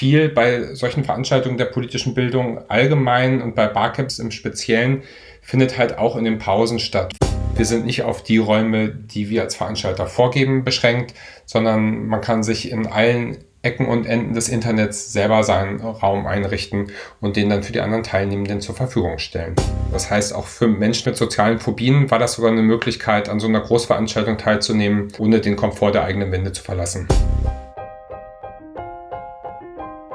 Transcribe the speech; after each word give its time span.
viel 0.00 0.30
bei 0.30 0.72
solchen 0.72 1.04
Veranstaltungen 1.04 1.58
der 1.58 1.66
politischen 1.66 2.14
Bildung 2.14 2.58
allgemein 2.70 3.42
und 3.42 3.54
bei 3.54 3.66
Barcamps 3.66 4.18
im 4.18 4.30
Speziellen 4.30 5.02
findet 5.42 5.76
halt 5.76 5.98
auch 5.98 6.16
in 6.16 6.24
den 6.24 6.38
Pausen 6.38 6.78
statt. 6.78 7.12
Wir 7.54 7.66
sind 7.66 7.84
nicht 7.84 8.02
auf 8.02 8.22
die 8.22 8.38
Räume, 8.38 8.88
die 8.88 9.28
wir 9.28 9.42
als 9.42 9.56
Veranstalter 9.56 10.06
vorgeben, 10.06 10.64
beschränkt, 10.64 11.12
sondern 11.44 12.06
man 12.06 12.22
kann 12.22 12.42
sich 12.42 12.70
in 12.70 12.86
allen 12.86 13.44
Ecken 13.60 13.84
und 13.88 14.06
Enden 14.06 14.32
des 14.32 14.48
Internets 14.48 15.12
selber 15.12 15.44
seinen 15.44 15.82
Raum 15.82 16.26
einrichten 16.26 16.92
und 17.20 17.36
den 17.36 17.50
dann 17.50 17.62
für 17.62 17.72
die 17.74 17.82
anderen 17.82 18.02
Teilnehmenden 18.02 18.62
zur 18.62 18.74
Verfügung 18.74 19.18
stellen. 19.18 19.54
Das 19.92 20.10
heißt, 20.10 20.34
auch 20.34 20.46
für 20.46 20.66
Menschen 20.66 21.10
mit 21.10 21.18
sozialen 21.18 21.58
Phobien 21.58 22.10
war 22.10 22.18
das 22.18 22.36
sogar 22.36 22.52
eine 22.52 22.62
Möglichkeit, 22.62 23.28
an 23.28 23.38
so 23.38 23.48
einer 23.48 23.60
Großveranstaltung 23.60 24.38
teilzunehmen, 24.38 25.08
ohne 25.18 25.40
den 25.40 25.56
Komfort 25.56 25.92
der 25.92 26.04
eigenen 26.04 26.32
Wände 26.32 26.52
zu 26.52 26.62
verlassen. 26.62 27.06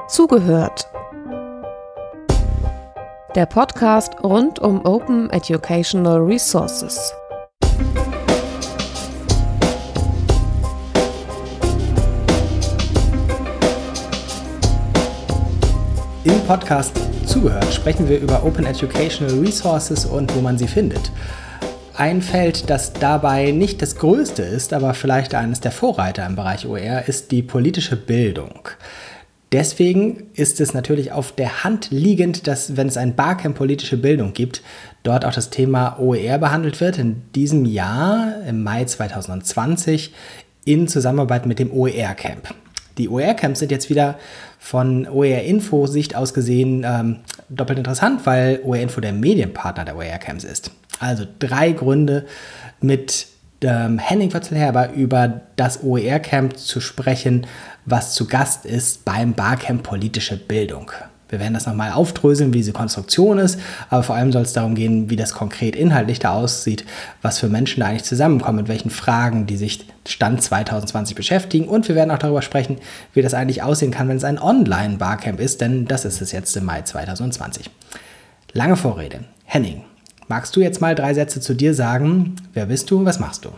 Zugehört. 0.08 0.88
Der 3.34 3.46
Podcast 3.46 4.12
rund 4.22 4.60
um 4.60 4.84
Open 4.86 5.28
Educational 5.30 6.18
Resources. 6.18 7.12
Im 16.22 16.40
Podcast 16.46 16.92
Zugehört 17.26 17.74
sprechen 17.74 18.08
wir 18.08 18.20
über 18.20 18.44
Open 18.44 18.64
Educational 18.64 19.36
Resources 19.40 20.06
und 20.06 20.32
wo 20.36 20.40
man 20.40 20.56
sie 20.56 20.68
findet. 20.68 21.10
Ein 21.94 22.22
Feld, 22.22 22.70
das 22.70 22.92
dabei 22.92 23.50
nicht 23.50 23.82
das 23.82 23.96
größte 23.96 24.42
ist, 24.42 24.72
aber 24.72 24.94
vielleicht 24.94 25.34
eines 25.34 25.60
der 25.60 25.72
Vorreiter 25.72 26.24
im 26.26 26.36
Bereich 26.36 26.66
OER, 26.66 27.08
ist 27.08 27.32
die 27.32 27.42
politische 27.42 27.96
Bildung. 27.96 28.68
Deswegen 29.52 30.24
ist 30.34 30.60
es 30.60 30.74
natürlich 30.74 31.12
auf 31.12 31.32
der 31.32 31.62
Hand 31.62 31.90
liegend, 31.90 32.46
dass, 32.46 32.76
wenn 32.76 32.88
es 32.88 32.96
ein 32.96 33.14
Barcamp 33.14 33.56
politische 33.56 33.96
Bildung 33.96 34.32
gibt, 34.32 34.62
dort 35.04 35.24
auch 35.24 35.32
das 35.32 35.50
Thema 35.50 35.98
OER 36.00 36.38
behandelt 36.38 36.80
wird. 36.80 36.98
In 36.98 37.22
diesem 37.34 37.64
Jahr, 37.64 38.42
im 38.46 38.64
Mai 38.64 38.84
2020, 38.84 40.12
in 40.64 40.88
Zusammenarbeit 40.88 41.46
mit 41.46 41.60
dem 41.60 41.72
OER 41.72 42.14
Camp. 42.14 42.52
Die 42.98 43.08
OER-Camps 43.08 43.60
sind 43.60 43.70
jetzt 43.70 43.90
wieder 43.90 44.18
von 44.58 45.06
OER-Info-Sicht 45.06 46.16
aus 46.16 46.32
gesehen 46.32 46.84
ähm, 46.86 47.18
doppelt 47.48 47.78
interessant, 47.78 48.24
weil 48.24 48.60
OER-Info 48.64 49.00
der 49.00 49.12
Medienpartner 49.12 49.84
der 49.84 49.96
OER-Camps 49.96 50.44
ist. 50.44 50.70
Also 50.98 51.24
drei 51.38 51.72
Gründe 51.72 52.26
mit 52.80 53.26
ähm, 53.62 53.98
Henning 53.98 54.32
Wörzelherber 54.32 54.92
über 54.92 55.40
das 55.56 55.82
OER-Camp 55.82 56.56
zu 56.56 56.80
sprechen, 56.80 57.46
was 57.84 58.14
zu 58.14 58.26
Gast 58.26 58.66
ist 58.66 59.04
beim 59.04 59.32
Barcamp 59.32 59.82
Politische 59.82 60.36
Bildung. 60.36 60.90
Wir 61.28 61.40
werden 61.40 61.54
das 61.54 61.66
nochmal 61.66 61.90
aufdröseln, 61.90 62.52
wie 62.52 62.58
diese 62.58 62.72
Konstruktion 62.72 63.38
ist, 63.38 63.58
aber 63.90 64.04
vor 64.04 64.14
allem 64.14 64.30
soll 64.30 64.42
es 64.42 64.52
darum 64.52 64.76
gehen, 64.76 65.10
wie 65.10 65.16
das 65.16 65.32
konkret 65.32 65.74
inhaltlich 65.74 66.20
da 66.20 66.34
aussieht, 66.34 66.84
was 67.20 67.40
für 67.40 67.48
Menschen 67.48 67.80
da 67.80 67.86
eigentlich 67.86 68.04
zusammenkommen, 68.04 68.58
mit 68.58 68.68
welchen 68.68 68.90
Fragen 68.90 69.46
die 69.46 69.56
sich 69.56 69.86
Stand 70.06 70.40
2020 70.40 71.16
beschäftigen 71.16 71.66
und 71.66 71.88
wir 71.88 71.96
werden 71.96 72.12
auch 72.12 72.18
darüber 72.18 72.42
sprechen, 72.42 72.78
wie 73.12 73.22
das 73.22 73.34
eigentlich 73.34 73.64
aussehen 73.64 73.90
kann, 73.90 74.08
wenn 74.08 74.18
es 74.18 74.24
ein 74.24 74.38
Online-Barcamp 74.38 75.40
ist, 75.40 75.60
denn 75.60 75.86
das 75.86 76.04
ist 76.04 76.20
es 76.20 76.30
jetzt 76.30 76.56
im 76.56 76.64
Mai 76.64 76.82
2020. 76.82 77.70
Lange 78.52 78.76
Vorrede. 78.76 79.20
Henning, 79.44 79.82
magst 80.28 80.54
du 80.56 80.60
jetzt 80.60 80.80
mal 80.80 80.94
drei 80.94 81.14
Sätze 81.14 81.40
zu 81.40 81.54
dir 81.54 81.74
sagen? 81.74 82.36
Wer 82.52 82.66
bist 82.66 82.90
du? 82.90 83.04
Was 83.04 83.18
machst 83.18 83.44
du? 83.44 83.50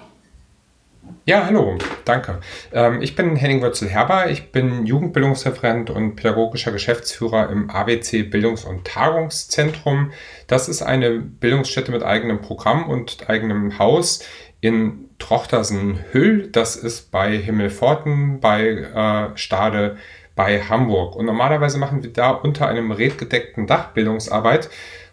Ja, 1.24 1.44
hallo, 1.44 1.76
danke. 2.06 2.40
Ähm, 2.72 3.02
ich 3.02 3.14
bin 3.14 3.36
Henning 3.36 3.60
Wörzel-Herber. 3.60 4.30
Ich 4.30 4.50
bin 4.50 4.86
Jugendbildungsreferent 4.86 5.90
und 5.90 6.16
pädagogischer 6.16 6.72
Geschäftsführer 6.72 7.50
im 7.50 7.68
ABC 7.68 8.22
Bildungs- 8.22 8.64
und 8.64 8.86
Tagungszentrum. 8.86 10.12
Das 10.46 10.68
ist 10.68 10.80
eine 10.80 11.18
Bildungsstätte 11.18 11.92
mit 11.92 12.02
eigenem 12.02 12.40
Programm 12.40 12.88
und 12.88 13.28
eigenem 13.28 13.78
Haus 13.78 14.24
in 14.60 15.10
Trochtersen-Hüll. 15.18 16.48
Das 16.50 16.76
ist 16.76 17.10
bei 17.10 17.36
Himmelforten, 17.36 18.40
bei 18.40 18.66
äh, 18.66 19.36
Stade, 19.36 19.98
bei 20.34 20.62
Hamburg. 20.62 21.14
Und 21.14 21.26
normalerweise 21.26 21.78
machen 21.78 22.02
wir 22.02 22.12
da 22.12 22.30
unter 22.30 22.68
einem 22.68 22.90
redgedeckten 22.90 23.66
Dach 23.66 23.92
Bildungsarbeit, 23.92 24.70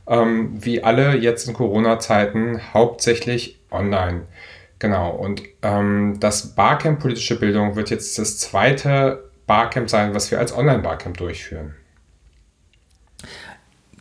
ähm, 0.08 0.52
wie 0.64 0.84
alle 0.84 1.16
jetzt 1.18 1.48
in 1.48 1.54
Corona-Zeiten, 1.54 2.62
hauptsächlich 2.74 3.60
online. 3.72 4.24
Genau, 4.80 5.12
und 5.12 5.42
ähm, 5.62 6.18
das 6.20 6.56
Barcamp 6.56 7.00
Politische 7.00 7.40
Bildung 7.40 7.76
wird 7.76 7.90
jetzt 7.90 8.18
das 8.20 8.38
zweite 8.38 9.30
Barcamp 9.48 9.90
sein, 9.90 10.14
was 10.14 10.32
wir 10.32 10.40
als 10.40 10.56
Online-Barcamp 10.56 11.18
durchführen. 11.18 11.76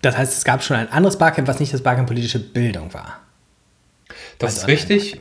Das 0.03 0.19
heißt, 0.19 0.37
es 0.37 0.45
gab 0.45 0.63
schon 0.63 0.77
ein 0.77 0.89
anderes 0.91 1.17
Barcamp, 1.17 1.49
was 1.49 1.61
nicht 1.61 1.73
das 1.73 1.83
Barcamp 1.83 2.09
Politische 2.09 2.39
Bildung 2.39 2.93
war. 2.93 3.21
Das 4.39 4.59
ist 4.59 4.69
richtig. 4.69 5.21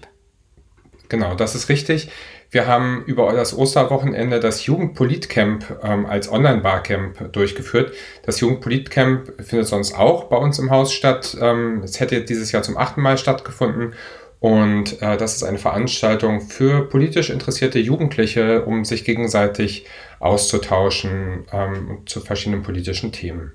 Genau, 1.08 1.36
das 1.36 1.56
ist 1.56 1.70
richtig. 1.70 2.10
Wir 2.54 2.68
haben 2.68 3.04
über 3.08 3.34
das 3.34 3.58
Osterwochenende 3.58 4.40
das 4.40 4.68
Jugendpolitcamp 4.68 5.80
ähm, 5.82 6.06
als 6.06 6.32
Online-Barcamp 6.32 7.34
durchgeführt. 7.34 7.94
Das 8.28 8.40
Jugendpolitcamp 8.42 9.44
findet 9.44 9.68
sonst 9.68 9.98
auch 9.98 10.26
bei 10.26 10.38
uns 10.38 10.60
im 10.60 10.70
Haus 10.70 10.94
statt. 10.94 11.36
Ähm, 11.42 11.82
es 11.84 12.00
hätte 12.00 12.24
dieses 12.24 12.52
Jahr 12.52 12.62
zum 12.62 12.78
achten 12.78 13.02
Mal 13.02 13.18
stattgefunden 13.18 13.96
und 14.40 15.02
äh, 15.02 15.18
das 15.18 15.36
ist 15.36 15.42
eine 15.42 15.58
Veranstaltung 15.58 16.42
für 16.42 16.88
politisch 16.88 17.32
interessierte 17.32 17.80
Jugendliche, 17.80 18.66
um 18.66 18.86
sich 18.86 19.04
gegenseitig 19.04 19.88
auszutauschen 20.20 21.46
ähm, 21.52 22.04
zu 22.06 22.22
verschiedenen 22.22 22.62
politischen 22.62 23.12
Themen. 23.12 23.54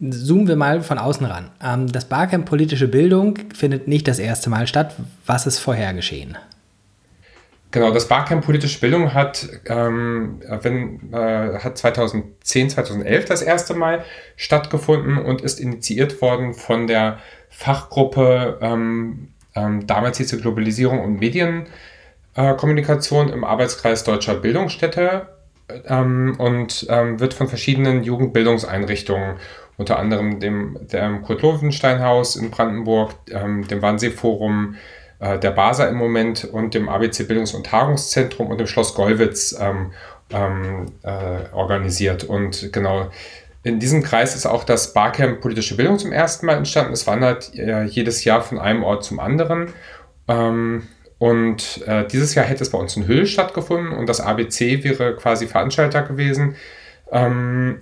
Zoomen 0.00 0.48
wir 0.48 0.56
mal 0.56 0.82
von 0.82 0.98
außen 0.98 1.24
ran. 1.24 1.52
Ähm, 1.62 1.92
das 1.92 2.06
Barcamp 2.06 2.48
Politische 2.48 2.88
Bildung 2.88 3.38
findet 3.54 3.86
nicht 3.86 4.08
das 4.08 4.18
erste 4.18 4.50
Mal 4.50 4.66
statt. 4.66 4.96
Was 5.26 5.46
ist 5.46 5.60
vorher 5.60 5.94
geschehen? 5.94 6.36
Genau, 7.72 7.90
das 7.90 8.06
Barcamp 8.08 8.44
Politische 8.44 8.78
Bildung 8.80 9.12
hat, 9.12 9.48
ähm, 9.66 10.40
wenn, 10.62 11.12
äh, 11.12 11.58
hat 11.58 11.76
2010, 11.76 12.70
2011 12.70 13.24
das 13.24 13.42
erste 13.42 13.74
Mal 13.74 14.04
stattgefunden 14.36 15.18
und 15.18 15.40
ist 15.42 15.58
initiiert 15.60 16.22
worden 16.22 16.54
von 16.54 16.86
der 16.86 17.18
Fachgruppe, 17.50 18.58
ähm, 18.60 19.30
ähm, 19.54 19.86
damals 19.86 20.18
hieß 20.18 20.28
sie 20.28 20.40
Globalisierung 20.40 21.00
und 21.00 21.18
Medienkommunikation 21.18 23.30
äh, 23.30 23.32
im 23.32 23.42
Arbeitskreis 23.44 24.04
Deutscher 24.04 24.36
Bildungsstätte 24.36 25.28
ähm, 25.86 26.36
und 26.38 26.86
ähm, 26.88 27.18
wird 27.18 27.34
von 27.34 27.48
verschiedenen 27.48 28.04
Jugendbildungseinrichtungen, 28.04 29.38
unter 29.76 29.98
anderem 29.98 30.38
dem, 30.40 30.78
dem 30.92 31.22
Kurt-Lovenstein-Haus 31.22 32.36
in 32.36 32.50
Brandenburg, 32.50 33.14
ähm, 33.30 33.66
dem 33.66 33.82
Wannsee-Forum, 33.82 34.76
äh, 35.18 35.38
der 35.38 35.50
BASA 35.50 35.86
im 35.86 35.96
Moment 35.96 36.44
und 36.44 36.74
dem 36.74 36.88
ABC 36.88 37.24
Bildungs- 37.24 37.54
und 37.54 37.66
Tagungszentrum 37.66 38.48
und 38.48 38.58
dem 38.58 38.66
Schloss 38.66 38.94
Gollwitz 38.94 39.56
ähm, 39.58 39.92
ähm, 40.30 40.86
äh, 41.02 41.52
organisiert. 41.52 42.24
Und 42.24 42.72
genau 42.72 43.10
in 43.62 43.80
diesem 43.80 44.02
Kreis 44.02 44.34
ist 44.34 44.46
auch 44.46 44.64
das 44.64 44.92
Barcamp 44.92 45.40
Politische 45.40 45.76
Bildung 45.76 45.98
zum 45.98 46.12
ersten 46.12 46.46
Mal 46.46 46.56
entstanden. 46.56 46.92
Es 46.92 47.06
wandert 47.06 47.54
äh, 47.54 47.84
jedes 47.84 48.24
Jahr 48.24 48.42
von 48.42 48.58
einem 48.58 48.84
Ort 48.84 49.04
zum 49.04 49.18
anderen. 49.18 49.72
Ähm, 50.28 50.86
und 51.18 51.82
äh, 51.86 52.06
dieses 52.06 52.34
Jahr 52.34 52.44
hätte 52.44 52.62
es 52.62 52.70
bei 52.70 52.78
uns 52.78 52.96
in 52.96 53.06
Hüll 53.06 53.26
stattgefunden 53.26 53.92
und 53.92 54.06
das 54.06 54.20
ABC 54.20 54.84
wäre 54.84 55.16
quasi 55.16 55.46
Veranstalter 55.46 56.02
gewesen. 56.02 56.56
Ähm, 57.10 57.78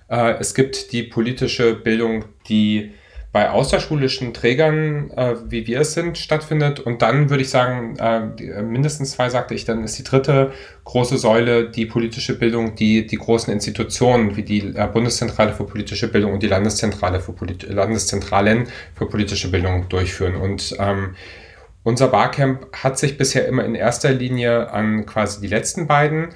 Äh, 0.10 0.36
es 0.40 0.54
gibt 0.54 0.92
die 0.92 1.04
politische 1.04 1.76
Bildung, 1.76 2.26
die 2.48 2.94
bei 3.32 3.52
außerschulischen 3.52 4.34
Trägern, 4.34 5.12
äh, 5.12 5.36
wie 5.48 5.68
wir 5.68 5.82
es 5.82 5.94
sind, 5.94 6.18
stattfindet. 6.18 6.80
Und 6.80 7.04
dann 7.04 7.30
würde 7.30 7.44
ich 7.44 7.50
sagen, 7.50 7.96
äh, 8.00 8.26
äh, 8.44 8.64
mindestens 8.64 9.12
zwei 9.12 9.30
sagte 9.30 9.54
ich, 9.54 9.66
dann 9.66 9.84
ist 9.84 10.00
die 10.00 10.04
dritte 10.04 10.52
große 10.84 11.18
Säule 11.20 11.70
die 11.70 11.86
politische 11.86 12.40
Bildung, 12.40 12.74
die 12.74 13.06
die 13.06 13.18
großen 13.18 13.54
Institutionen 13.54 14.36
wie 14.36 14.42
die 14.42 14.74
äh, 14.76 14.88
Bundeszentrale 14.92 15.54
für 15.54 15.66
politische 15.66 16.08
Bildung 16.08 16.34
und 16.34 16.42
die 16.42 16.48
Landeszentrale 16.48 17.20
für 17.20 17.34
Polit 17.34 17.70
Landeszentralen 17.70 18.68
für 18.96 19.06
politische 19.06 19.52
Bildung 19.52 19.88
durchführen. 19.90 20.36
Und 20.36 20.76
ähm, 20.80 21.16
unser 21.84 22.08
Barcamp 22.08 22.68
hat 22.74 22.98
sich 22.98 23.18
bisher 23.18 23.48
immer 23.48 23.64
in 23.64 23.76
erster 23.76 24.12
Linie 24.12 24.72
an 24.72 25.06
quasi 25.06 25.40
die 25.40 25.48
letzten 25.48 25.86
beiden 25.86 26.30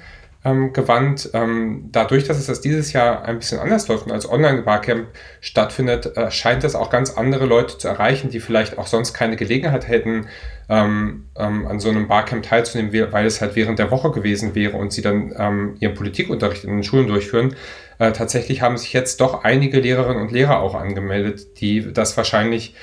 ähm, 0.44 0.72
gewandt. 0.72 1.30
Ähm, 1.32 1.88
dadurch, 1.90 2.24
dass 2.24 2.38
es 2.38 2.46
das 2.46 2.60
dieses 2.60 2.92
Jahr 2.92 3.24
ein 3.24 3.38
bisschen 3.38 3.58
anders 3.58 3.88
läuft 3.88 4.06
und 4.06 4.12
als 4.12 4.28
Online-Barcamp 4.28 5.08
stattfindet, 5.40 6.16
äh, 6.16 6.30
scheint 6.30 6.64
es 6.64 6.74
auch 6.74 6.90
ganz 6.90 7.10
andere 7.16 7.46
Leute 7.46 7.78
zu 7.78 7.88
erreichen, 7.88 8.30
die 8.30 8.40
vielleicht 8.40 8.78
auch 8.78 8.86
sonst 8.86 9.14
keine 9.14 9.36
Gelegenheit 9.36 9.88
hätten, 9.88 10.26
ähm, 10.68 11.24
ähm 11.36 11.66
an 11.66 11.80
so 11.80 11.88
einem 11.88 12.08
Barcamp 12.08 12.44
teilzunehmen, 12.44 13.12
weil 13.12 13.26
es 13.26 13.40
halt 13.40 13.56
während 13.56 13.78
der 13.78 13.90
Woche 13.90 14.10
gewesen 14.10 14.54
wäre 14.54 14.76
und 14.76 14.92
sie 14.92 15.02
dann 15.02 15.34
ähm, 15.36 15.76
ihren 15.80 15.94
Politikunterricht 15.94 16.64
in 16.64 16.70
den 16.70 16.84
Schulen 16.84 17.06
durchführen. 17.06 17.54
Äh, 17.98 18.12
tatsächlich 18.12 18.60
haben 18.60 18.76
sich 18.76 18.92
jetzt 18.92 19.20
doch 19.20 19.44
einige 19.44 19.80
Lehrerinnen 19.80 20.22
und 20.22 20.32
Lehrer 20.32 20.60
auch 20.60 20.74
angemeldet, 20.74 21.60
die 21.60 21.92
das 21.92 22.16
wahrscheinlich 22.16 22.74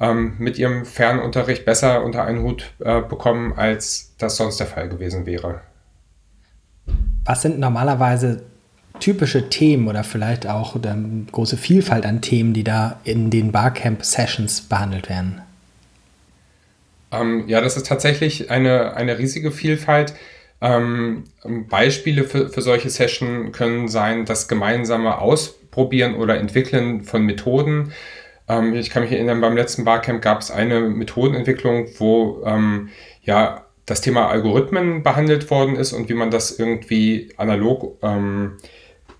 ähm, 0.00 0.34
mit 0.38 0.58
ihrem 0.58 0.86
Fernunterricht 0.86 1.64
besser 1.64 2.02
unter 2.02 2.24
einen 2.24 2.42
Hut 2.42 2.72
äh, 2.78 3.02
bekommen, 3.02 3.52
als 3.56 4.14
das 4.18 4.36
sonst 4.36 4.58
der 4.58 4.66
Fall 4.66 4.88
gewesen 4.88 5.26
wäre. 5.26 5.60
Was 7.24 7.42
sind 7.42 7.58
normalerweise 7.58 8.42
typische 8.98 9.48
Themen 9.48 9.88
oder 9.88 10.04
vielleicht 10.04 10.46
auch 10.46 10.76
eine 10.76 11.26
große 11.30 11.56
Vielfalt 11.56 12.04
an 12.06 12.20
Themen, 12.20 12.52
die 12.52 12.64
da 12.64 13.00
in 13.04 13.30
den 13.30 13.52
Barcamp-Sessions 13.52 14.62
behandelt 14.62 15.08
werden? 15.08 15.40
Ähm, 17.12 17.48
ja, 17.48 17.60
das 17.60 17.76
ist 17.76 17.86
tatsächlich 17.86 18.50
eine, 18.50 18.94
eine 18.94 19.18
riesige 19.18 19.50
Vielfalt. 19.50 20.14
Ähm, 20.60 21.24
Beispiele 21.68 22.24
für, 22.24 22.50
für 22.50 22.62
solche 22.62 22.90
Sessions 22.90 23.56
können 23.56 23.88
sein, 23.88 24.26
das 24.26 24.46
gemeinsame 24.46 25.18
Ausprobieren 25.18 26.14
oder 26.14 26.38
Entwickeln 26.38 27.02
von 27.02 27.24
Methoden. 27.24 27.92
Ähm, 28.48 28.74
ich 28.74 28.90
kann 28.90 29.02
mich 29.02 29.12
erinnern, 29.12 29.40
beim 29.40 29.56
letzten 29.56 29.84
Barcamp 29.84 30.22
gab 30.22 30.40
es 30.40 30.50
eine 30.50 30.80
Methodenentwicklung, 30.80 31.86
wo 31.98 32.42
ähm, 32.44 32.90
ja 33.22 33.64
das 33.90 34.00
Thema 34.00 34.28
Algorithmen 34.28 35.02
behandelt 35.02 35.50
worden 35.50 35.74
ist 35.74 35.92
und 35.92 36.08
wie 36.08 36.14
man 36.14 36.30
das 36.30 36.58
irgendwie 36.58 37.32
analog 37.36 37.98
ähm, 38.02 38.58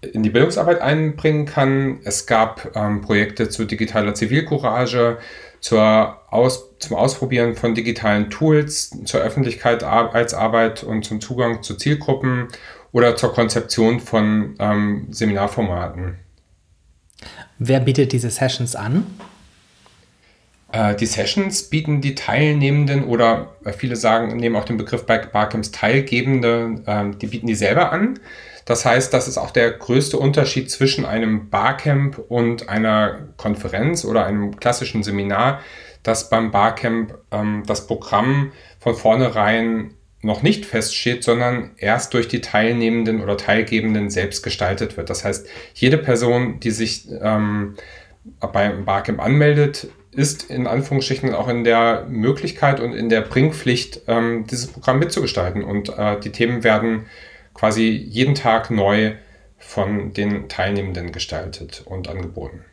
in 0.01 0.23
die 0.23 0.31
Bildungsarbeit 0.31 0.81
einbringen 0.81 1.45
kann. 1.45 1.99
Es 2.05 2.27
gab 2.27 2.75
ähm, 2.77 3.01
Projekte 3.01 3.49
zu 3.49 3.65
digitaler 3.65 4.15
Zivilcourage, 4.15 5.19
zur 5.61 6.19
Aus, 6.31 6.71
zum 6.79 6.97
Ausprobieren 6.97 7.55
von 7.55 7.75
digitalen 7.75 8.31
Tools, 8.31 8.97
zur 9.05 9.21
Öffentlichkeit 9.21 9.83
als 9.83 10.33
Arbeit 10.33 10.85
und 10.85 11.05
zum 11.05 11.21
Zugang 11.21 11.63
zu 11.63 11.75
Zielgruppen 11.75 12.49
oder 12.93 13.17
zur 13.17 13.35
Konzeption 13.35 14.01
von 14.01 14.55
ähm, 14.59 15.09
Seminarformaten. 15.11 16.15
Wer 17.59 17.81
bietet 17.81 18.13
diese 18.13 18.31
Sessions 18.31 18.75
an? 18.75 19.05
Äh, 20.73 20.95
die 20.95 21.07
Sessions 21.07 21.65
bieten 21.65 22.01
die 22.01 22.15
Teilnehmenden 22.15 23.05
oder 23.05 23.55
äh, 23.65 23.73
viele 23.73 23.97
sagen, 23.97 24.37
nehmen 24.37 24.57
auch 24.57 24.65
den 24.65 24.77
Begriff 24.77 25.05
bei 25.07 25.19
Barcamps 25.19 25.71
Teilgebende, 25.71 26.83
äh, 26.87 27.17
die 27.17 27.27
bieten 27.27 27.47
die 27.47 27.55
selber 27.55 27.93
an. 27.93 28.19
Das 28.65 28.85
heißt, 28.85 29.13
das 29.13 29.27
ist 29.27 29.39
auch 29.39 29.51
der 29.51 29.73
größte 29.73 30.17
Unterschied 30.17 30.71
zwischen 30.71 31.05
einem 31.05 31.51
Barcamp 31.51 32.19
und 32.29 32.69
einer 32.69 33.29
Konferenz 33.37 34.05
oder 34.05 34.27
einem 34.27 34.57
klassischen 34.57 35.03
Seminar, 35.03 35.61
dass 36.03 36.31
beim 36.31 36.51
Barcamp 36.51 37.19
ähm, 37.33 37.65
das 37.67 37.87
Programm 37.87 38.53
von 38.79 38.95
vornherein 38.95 39.95
noch 40.23 40.43
nicht 40.43 40.67
feststeht, 40.67 41.25
sondern 41.25 41.73
erst 41.79 42.15
durch 42.15 42.29
die 42.29 42.43
Teilnehmenden 42.43 43.23
oder 43.23 43.37
Teilgebenden 43.37 44.11
selbst 44.11 44.43
gestaltet 44.43 44.97
wird. 44.97 45.09
Das 45.11 45.25
heißt, 45.25 45.49
jede 45.75 45.99
Person, 45.99 46.61
die 46.61 46.71
sich 46.71 47.09
ähm, 47.23 47.77
beim 48.53 48.85
Barcamp 48.85 49.21
anmeldet, 49.21 49.89
ist 50.13 50.51
in 50.51 50.67
Anführungsstrichen 50.67 51.35
auch 51.35 51.49
in 51.49 51.65
der 51.65 52.07
Möglichkeit 52.09 52.81
und 52.81 52.93
in 52.93 53.09
der 53.09 53.21
Bringpflicht, 53.21 54.03
ähm, 54.09 54.47
dieses 54.51 54.67
Programm 54.67 54.99
mitzugestalten. 54.99 55.63
Und 55.63 55.89
äh, 55.97 56.19
die 56.19 56.31
Themen 56.31 56.65
werden 56.65 57.07
quasi 57.55 57.89
jeden 57.91 58.35
Tag 58.35 58.71
neu 58.71 59.15
von 59.59 60.13
den 60.13 60.49
Teilnehmenden 60.49 61.13
gestaltet 61.13 61.83
und 61.85 62.09
angeboten. 62.09 62.65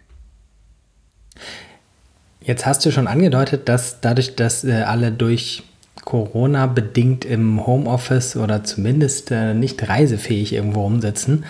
Jetzt 2.41 2.65
hast 2.65 2.85
du 2.85 2.91
schon 2.91 3.07
angedeutet, 3.07 3.67
dass 3.67 3.99
dadurch, 4.01 4.35
dass 4.35 4.63
äh, 4.63 4.83
alle 4.83 5.11
durch 5.11 5.63
Corona 6.05 6.65
bedingt 6.67 7.25
im 7.25 7.67
Homeoffice 7.67 8.37
oder 8.37 8.63
zumindest 8.63 9.31
äh, 9.31 9.53
nicht 9.53 9.89
reisefähig 9.89 10.53
irgendwo 10.53 10.83
rumsitzen, 10.83 11.43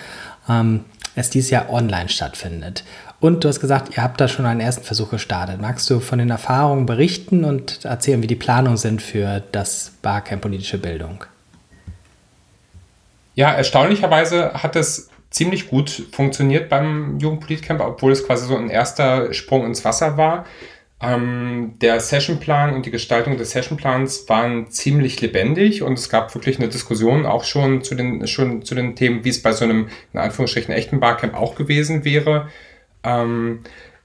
ähm, 0.48 0.84
es 1.14 1.30
dieses 1.30 1.50
Jahr 1.50 1.70
online 1.70 2.08
stattfindet. 2.08 2.84
Und 3.20 3.42
du 3.42 3.48
hast 3.48 3.60
gesagt, 3.60 3.96
ihr 3.96 4.02
habt 4.02 4.20
da 4.20 4.28
schon 4.28 4.46
einen 4.46 4.60
ersten 4.60 4.84
Versuch 4.84 5.10
gestartet. 5.10 5.60
Magst 5.60 5.90
du 5.90 5.98
von 5.98 6.20
den 6.20 6.30
Erfahrungen 6.30 6.86
berichten 6.86 7.44
und 7.44 7.84
erzählen, 7.84 8.22
wie 8.22 8.28
die 8.28 8.36
Planungen 8.36 8.76
sind 8.76 9.02
für 9.02 9.42
das 9.50 9.92
Barcamp 10.02 10.42
Politische 10.42 10.78
Bildung? 10.78 11.24
Ja, 13.34 13.52
erstaunlicherweise 13.52 14.54
hat 14.54 14.76
es 14.76 15.10
ziemlich 15.30 15.68
gut 15.68 16.06
funktioniert 16.12 16.68
beim 16.68 17.18
Jugendpolitcamp, 17.18 17.80
obwohl 17.80 18.12
es 18.12 18.24
quasi 18.24 18.46
so 18.46 18.56
ein 18.56 18.70
erster 18.70 19.32
Sprung 19.34 19.66
ins 19.66 19.84
Wasser 19.84 20.16
war. 20.16 20.44
Ähm, 21.00 21.74
der 21.80 22.00
Sessionplan 22.00 22.74
und 22.74 22.86
die 22.86 22.90
Gestaltung 22.90 23.36
des 23.36 23.52
Sessionplans 23.52 24.28
waren 24.28 24.70
ziemlich 24.70 25.20
lebendig 25.20 25.82
und 25.82 25.92
es 25.96 26.08
gab 26.08 26.34
wirklich 26.34 26.58
eine 26.58 26.68
Diskussion 26.68 27.26
auch 27.26 27.44
schon 27.44 27.82
zu 27.82 27.94
den, 27.94 28.26
schon 28.26 28.62
zu 28.64 28.74
den 28.74 28.96
Themen, 28.96 29.24
wie 29.24 29.28
es 29.28 29.40
bei 29.40 29.52
so 29.52 29.64
einem, 29.64 29.88
in 30.12 30.18
Anführungsstrichen, 30.18 30.74
echten 30.74 30.98
Barcamp 30.98 31.34
auch 31.34 31.54
gewesen 31.54 32.04
wäre. 32.04 32.48
Ähm, 33.04 33.60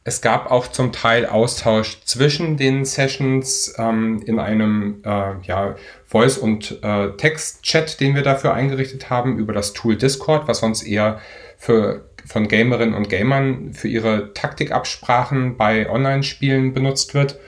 es 0.05 0.21
gab 0.21 0.51
auch 0.51 0.67
zum 0.67 0.91
Teil 0.91 1.25
Austausch 1.25 2.01
zwischen 2.03 2.57
den 2.57 2.83
Sessions 2.83 3.73
ähm, 3.77 4.21
in 4.25 4.37
einem 4.37 5.01
äh, 5.05 5.35
ja, 5.43 5.75
Voice- 6.05 6.37
und 6.37 6.83
äh, 6.83 7.11
Text-Chat, 7.15 8.01
den 8.01 8.13
wir 8.13 8.21
dafür 8.21 8.53
eingerichtet 8.53 9.09
haben, 9.09 9.37
über 9.37 9.53
das 9.53 9.71
Tool 9.71 9.95
Discord, 9.95 10.47
was 10.49 10.59
sonst 10.59 10.83
eher 10.83 11.21
für, 11.57 12.09
von 12.25 12.49
Gamerinnen 12.49 12.95
und 12.95 13.09
Gamern 13.09 13.73
für 13.73 13.87
ihre 13.87 14.33
Taktikabsprachen 14.33 15.55
bei 15.55 15.89
Online-Spielen 15.89 16.73
benutzt 16.73 17.13
wird. 17.13 17.39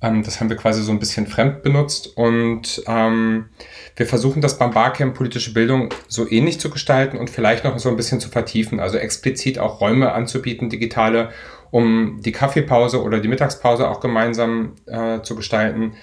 Ähm, 0.00 0.22
das 0.22 0.40
haben 0.40 0.48
wir 0.48 0.56
quasi 0.56 0.82
so 0.82 0.92
ein 0.92 1.00
bisschen 1.00 1.26
fremd 1.26 1.62
benutzt 1.62 2.16
und 2.16 2.82
ähm, 2.86 3.46
wir 3.96 4.06
versuchen 4.06 4.40
das 4.40 4.58
beim 4.58 4.70
Barcamp 4.70 5.14
politische 5.14 5.52
Bildung 5.52 5.88
so 6.06 6.30
ähnlich 6.30 6.60
zu 6.60 6.70
gestalten 6.70 7.18
und 7.18 7.30
vielleicht 7.30 7.64
noch 7.64 7.78
so 7.78 7.88
ein 7.88 7.96
bisschen 7.96 8.20
zu 8.20 8.28
vertiefen, 8.28 8.78
also 8.78 8.96
explizit 8.96 9.58
auch 9.58 9.80
Räume 9.80 10.12
anzubieten, 10.12 10.70
digitale, 10.70 11.30
um 11.70 12.20
die 12.22 12.32
Kaffeepause 12.32 13.02
oder 13.02 13.18
die 13.18 13.28
Mittagspause 13.28 13.88
auch 13.88 14.00
gemeinsam 14.00 14.76
äh, 14.86 15.20
zu 15.22 15.34
gestalten. 15.34 15.94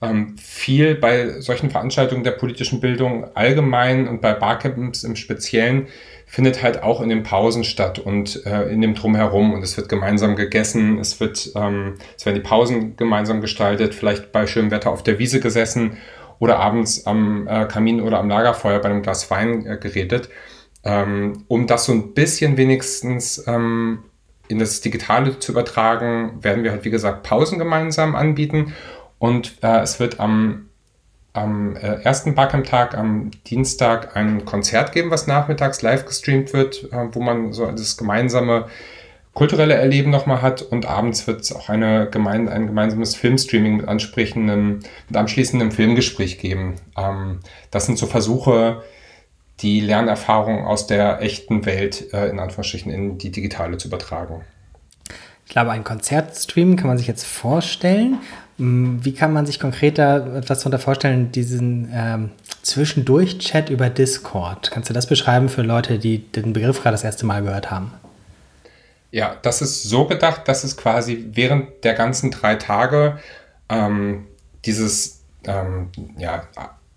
Ähm, 0.00 0.36
viel 0.38 0.94
bei 0.94 1.40
solchen 1.40 1.70
Veranstaltungen 1.70 2.24
der 2.24 2.32
politischen 2.32 2.80
Bildung 2.80 3.24
allgemein 3.34 4.08
und 4.08 4.20
bei 4.20 4.32
Barcamps 4.32 5.04
im 5.04 5.16
Speziellen 5.16 5.86
findet 6.34 6.64
halt 6.64 6.82
auch 6.82 7.00
in 7.00 7.10
den 7.10 7.22
Pausen 7.22 7.62
statt 7.62 8.00
und 8.00 8.44
äh, 8.44 8.64
in 8.64 8.80
dem 8.80 8.96
Drumherum 8.96 9.52
und 9.52 9.62
es 9.62 9.76
wird 9.76 9.88
gemeinsam 9.88 10.34
gegessen, 10.34 10.98
es 10.98 11.20
wird, 11.20 11.52
ähm, 11.54 11.94
es 12.16 12.26
werden 12.26 12.34
die 12.34 12.42
Pausen 12.42 12.96
gemeinsam 12.96 13.40
gestaltet, 13.40 13.94
vielleicht 13.94 14.32
bei 14.32 14.48
schönem 14.48 14.72
Wetter 14.72 14.90
auf 14.90 15.04
der 15.04 15.20
Wiese 15.20 15.38
gesessen 15.38 15.96
oder 16.40 16.58
abends 16.58 17.06
am 17.06 17.46
äh, 17.46 17.66
Kamin 17.66 18.00
oder 18.00 18.18
am 18.18 18.28
Lagerfeuer 18.28 18.80
bei 18.80 18.88
einem 18.88 19.02
Glas 19.02 19.30
Wein 19.30 19.64
äh, 19.64 19.76
geredet, 19.76 20.28
ähm, 20.82 21.44
um 21.46 21.68
das 21.68 21.84
so 21.84 21.92
ein 21.92 22.14
bisschen 22.14 22.56
wenigstens 22.56 23.44
ähm, 23.46 24.00
in 24.48 24.58
das 24.58 24.80
Digitale 24.80 25.38
zu 25.38 25.52
übertragen, 25.52 26.42
werden 26.42 26.64
wir 26.64 26.72
halt 26.72 26.84
wie 26.84 26.90
gesagt 26.90 27.22
Pausen 27.22 27.60
gemeinsam 27.60 28.16
anbieten. 28.16 28.74
Und 29.20 29.58
äh, 29.62 29.82
es 29.82 30.00
wird 30.00 30.18
am 30.18 30.68
am 31.34 31.76
äh, 31.76 32.00
ersten 32.02 32.34
Barcamp-Tag, 32.34 32.96
am 32.96 33.32
Dienstag, 33.46 34.16
ein 34.16 34.44
Konzert 34.44 34.92
geben, 34.92 35.10
was 35.10 35.26
nachmittags 35.26 35.82
live 35.82 36.06
gestreamt 36.06 36.52
wird, 36.52 36.84
äh, 36.92 37.08
wo 37.12 37.20
man 37.20 37.52
so 37.52 37.70
das 37.70 37.96
gemeinsame 37.96 38.66
kulturelle 39.34 39.74
Erleben 39.74 40.10
nochmal 40.10 40.42
hat 40.42 40.62
und 40.62 40.86
abends 40.86 41.26
wird 41.26 41.40
es 41.40 41.52
auch 41.52 41.68
eine 41.68 42.08
gemein, 42.08 42.48
ein 42.48 42.68
gemeinsames 42.68 43.16
Filmstreaming 43.16 43.78
mit 43.78 43.88
ansprechenden, 43.88 44.84
mit 45.08 45.16
anschließendem 45.16 45.72
Filmgespräch 45.72 46.38
geben. 46.38 46.76
Ähm, 46.96 47.40
das 47.72 47.86
sind 47.86 47.98
so 47.98 48.06
Versuche, 48.06 48.82
die 49.60 49.80
Lernerfahrung 49.80 50.64
aus 50.64 50.86
der 50.86 51.20
echten 51.20 51.66
Welt 51.66 52.12
äh, 52.14 52.28
in 52.28 52.38
Anführungsstrichen 52.38 52.92
in 52.92 53.18
die 53.18 53.32
digitale 53.32 53.76
zu 53.76 53.88
übertragen. 53.88 54.42
Ich 55.46 55.50
glaube, 55.50 55.72
ein 55.72 55.84
Konzertstream 55.84 56.76
kann 56.76 56.86
man 56.86 56.96
sich 56.96 57.06
jetzt 57.06 57.26
vorstellen. 57.26 58.18
Wie 58.56 59.14
kann 59.14 59.32
man 59.32 59.46
sich 59.46 59.58
konkreter 59.58 60.36
etwas 60.36 60.60
darunter 60.60 60.78
vorstellen, 60.78 61.32
diesen 61.32 61.90
ähm, 61.92 62.30
Zwischendurch-Chat 62.62 63.68
über 63.68 63.90
Discord? 63.90 64.70
Kannst 64.70 64.88
du 64.88 64.94
das 64.94 65.08
beschreiben 65.08 65.48
für 65.48 65.62
Leute, 65.62 65.98
die 65.98 66.18
den 66.18 66.52
Begriff 66.52 66.80
gerade 66.80 66.94
das 66.94 67.02
erste 67.02 67.26
Mal 67.26 67.42
gehört 67.42 67.72
haben? 67.72 67.92
Ja, 69.10 69.36
das 69.42 69.60
ist 69.60 69.84
so 69.84 70.06
gedacht, 70.06 70.46
dass 70.46 70.62
es 70.62 70.76
quasi 70.76 71.26
während 71.32 71.84
der 71.84 71.94
ganzen 71.94 72.30
drei 72.30 72.54
Tage 72.54 73.18
ähm, 73.68 74.26
dieses, 74.64 75.22
ähm, 75.46 75.90
ja, 76.16 76.44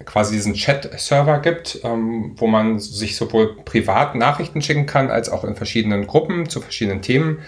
quasi 0.06 0.36
diesen 0.36 0.54
Chat-Server 0.54 1.40
gibt, 1.40 1.80
ähm, 1.84 2.34
wo 2.38 2.48
man 2.48 2.80
sich 2.80 3.16
sowohl 3.16 3.58
privat 3.64 4.16
Nachrichten 4.16 4.62
schicken 4.62 4.86
kann, 4.86 5.10
als 5.10 5.30
auch 5.30 5.44
in 5.44 5.56
verschiedenen 5.56 6.06
Gruppen 6.06 6.50
zu 6.50 6.62
verschiedenen 6.62 7.02
Themen 7.02 7.40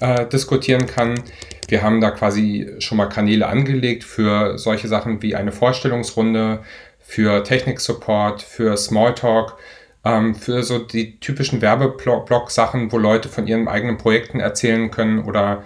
äh, 0.00 0.26
diskutieren 0.26 0.86
kann. 0.86 1.22
Wir 1.68 1.82
haben 1.82 2.00
da 2.00 2.10
quasi 2.10 2.74
schon 2.78 2.98
mal 2.98 3.06
Kanäle 3.06 3.46
angelegt 3.46 4.04
für 4.04 4.58
solche 4.58 4.88
Sachen 4.88 5.22
wie 5.22 5.34
eine 5.34 5.52
Vorstellungsrunde, 5.52 6.60
für 7.00 7.44
Technik-Support, 7.44 8.42
für 8.42 8.76
Smalltalk, 8.76 9.56
ähm, 10.04 10.34
für 10.34 10.62
so 10.62 10.78
die 10.78 11.18
typischen 11.20 11.62
Werbeblock-Sachen, 11.62 12.92
wo 12.92 12.98
Leute 12.98 13.28
von 13.28 13.46
ihren 13.46 13.68
eigenen 13.68 13.96
Projekten 13.96 14.40
erzählen 14.40 14.90
können 14.90 15.24
oder 15.24 15.64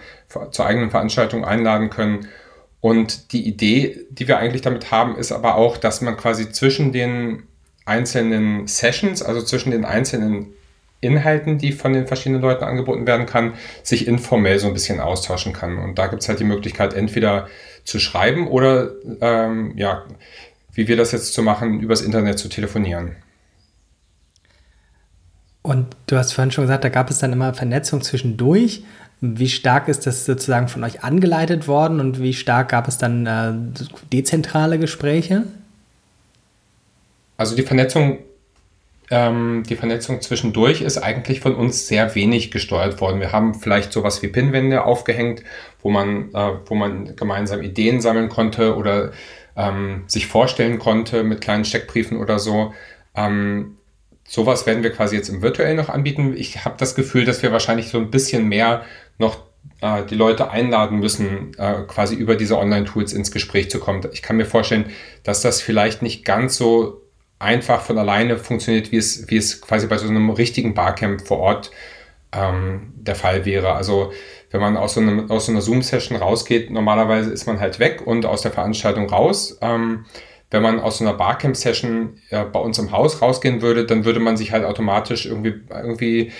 zur 0.50 0.66
eigenen 0.66 0.90
Veranstaltung 0.90 1.44
einladen 1.44 1.90
können. 1.90 2.28
Und 2.80 3.32
die 3.32 3.46
Idee, 3.46 4.06
die 4.10 4.28
wir 4.28 4.38
eigentlich 4.38 4.62
damit 4.62 4.90
haben, 4.90 5.16
ist 5.16 5.32
aber 5.32 5.56
auch, 5.56 5.76
dass 5.76 6.00
man 6.00 6.16
quasi 6.16 6.50
zwischen 6.50 6.92
den 6.92 7.42
einzelnen 7.84 8.66
Sessions, 8.66 9.22
also 9.22 9.42
zwischen 9.42 9.70
den 9.70 9.84
einzelnen 9.84 10.54
Inhalten, 11.00 11.58
die 11.58 11.72
von 11.72 11.92
den 11.92 12.06
verschiedenen 12.06 12.42
Leuten 12.42 12.64
angeboten 12.64 13.06
werden 13.06 13.26
kann, 13.26 13.54
sich 13.82 14.06
informell 14.06 14.58
so 14.58 14.66
ein 14.66 14.74
bisschen 14.74 15.00
austauschen 15.00 15.52
kann. 15.52 15.78
Und 15.78 15.98
da 15.98 16.08
gibt 16.08 16.22
es 16.22 16.28
halt 16.28 16.40
die 16.40 16.44
Möglichkeit, 16.44 16.94
entweder 16.94 17.48
zu 17.84 17.98
schreiben 17.98 18.48
oder, 18.48 18.90
ähm, 19.20 19.72
ja, 19.76 20.04
wie 20.72 20.88
wir 20.88 20.96
das 20.96 21.12
jetzt 21.12 21.32
zu 21.32 21.42
machen, 21.42 21.80
übers 21.80 22.02
Internet 22.02 22.38
zu 22.38 22.48
telefonieren. 22.48 23.16
Und 25.62 25.86
du 26.06 26.16
hast 26.16 26.32
vorhin 26.32 26.50
schon 26.50 26.64
gesagt, 26.64 26.84
da 26.84 26.88
gab 26.88 27.10
es 27.10 27.18
dann 27.18 27.32
immer 27.32 27.54
Vernetzung 27.54 28.02
zwischendurch. 28.02 28.84
Wie 29.20 29.48
stark 29.48 29.88
ist 29.88 30.06
das 30.06 30.24
sozusagen 30.24 30.68
von 30.68 30.82
euch 30.82 31.04
angeleitet 31.04 31.68
worden 31.68 32.00
und 32.00 32.22
wie 32.22 32.32
stark 32.32 32.70
gab 32.70 32.88
es 32.88 32.96
dann 32.96 33.26
äh, 33.26 33.52
dezentrale 34.10 34.78
Gespräche? 34.78 35.44
Also 37.36 37.54
die 37.54 37.62
Vernetzung, 37.62 38.18
ähm, 39.10 39.64
die 39.68 39.74
Vernetzung 39.74 40.20
zwischendurch 40.20 40.82
ist 40.82 40.98
eigentlich 40.98 41.40
von 41.40 41.56
uns 41.56 41.88
sehr 41.88 42.14
wenig 42.14 42.50
gesteuert 42.52 43.00
worden. 43.00 43.20
Wir 43.20 43.32
haben 43.32 43.54
vielleicht 43.54 43.92
sowas 43.92 44.22
wie 44.22 44.28
Pinwände 44.28 44.84
aufgehängt, 44.84 45.42
wo 45.82 45.90
man, 45.90 46.32
äh, 46.32 46.52
wo 46.66 46.76
man 46.76 47.16
gemeinsam 47.16 47.60
Ideen 47.62 48.00
sammeln 48.00 48.28
konnte 48.28 48.76
oder 48.76 49.12
ähm, 49.56 50.04
sich 50.06 50.28
vorstellen 50.28 50.78
konnte 50.78 51.24
mit 51.24 51.40
kleinen 51.40 51.64
Steckbriefen 51.64 52.18
oder 52.18 52.38
so. 52.38 52.72
Ähm, 53.16 53.76
sowas 54.28 54.66
werden 54.66 54.84
wir 54.84 54.92
quasi 54.92 55.16
jetzt 55.16 55.28
im 55.28 55.42
virtuell 55.42 55.74
noch 55.74 55.88
anbieten. 55.88 56.34
Ich 56.36 56.64
habe 56.64 56.76
das 56.78 56.94
Gefühl, 56.94 57.24
dass 57.24 57.42
wir 57.42 57.50
wahrscheinlich 57.50 57.88
so 57.88 57.98
ein 57.98 58.12
bisschen 58.12 58.48
mehr 58.48 58.84
noch 59.18 59.42
äh, 59.80 60.04
die 60.04 60.14
Leute 60.14 60.50
einladen 60.50 61.00
müssen, 61.00 61.52
äh, 61.58 61.82
quasi 61.88 62.14
über 62.14 62.36
diese 62.36 62.56
Online-Tools 62.56 63.12
ins 63.12 63.32
Gespräch 63.32 63.70
zu 63.70 63.80
kommen. 63.80 64.06
Ich 64.12 64.22
kann 64.22 64.36
mir 64.36 64.46
vorstellen, 64.46 64.90
dass 65.24 65.42
das 65.42 65.60
vielleicht 65.60 66.00
nicht 66.00 66.24
ganz 66.24 66.56
so 66.56 66.99
einfach 67.40 67.80
von 67.80 67.98
alleine 67.98 68.36
funktioniert, 68.36 68.92
wie 68.92 68.98
es, 68.98 69.28
wie 69.28 69.38
es 69.38 69.60
quasi 69.60 69.88
bei 69.88 69.96
so 69.96 70.06
einem 70.06 70.30
richtigen 70.30 70.74
Barcamp 70.74 71.26
vor 71.26 71.38
Ort 71.38 71.70
ähm, 72.32 72.92
der 72.94 73.16
Fall 73.16 73.44
wäre. 73.44 73.72
Also 73.72 74.12
wenn 74.50 74.60
man 74.60 74.76
aus 74.76 74.94
so, 74.94 75.00
einem, 75.00 75.30
aus 75.30 75.46
so 75.46 75.52
einer 75.52 75.62
Zoom-Session 75.62 76.18
rausgeht, 76.18 76.70
normalerweise 76.70 77.30
ist 77.30 77.46
man 77.46 77.58
halt 77.58 77.78
weg 77.78 78.06
und 78.06 78.26
aus 78.26 78.42
der 78.42 78.52
Veranstaltung 78.52 79.08
raus. 79.08 79.58
Ähm, 79.62 80.04
wenn 80.50 80.62
man 80.62 80.80
aus 80.80 80.98
so 80.98 81.04
einer 81.04 81.14
Barcamp-Session 81.14 82.18
äh, 82.30 82.44
bei 82.44 82.60
uns 82.60 82.78
im 82.78 82.92
Haus 82.92 83.22
rausgehen 83.22 83.62
würde, 83.62 83.86
dann 83.86 84.04
würde 84.04 84.20
man 84.20 84.36
sich 84.36 84.52
halt 84.52 84.64
automatisch 84.64 85.26
irgendwie, 85.26 85.62
irgendwie 85.70 86.32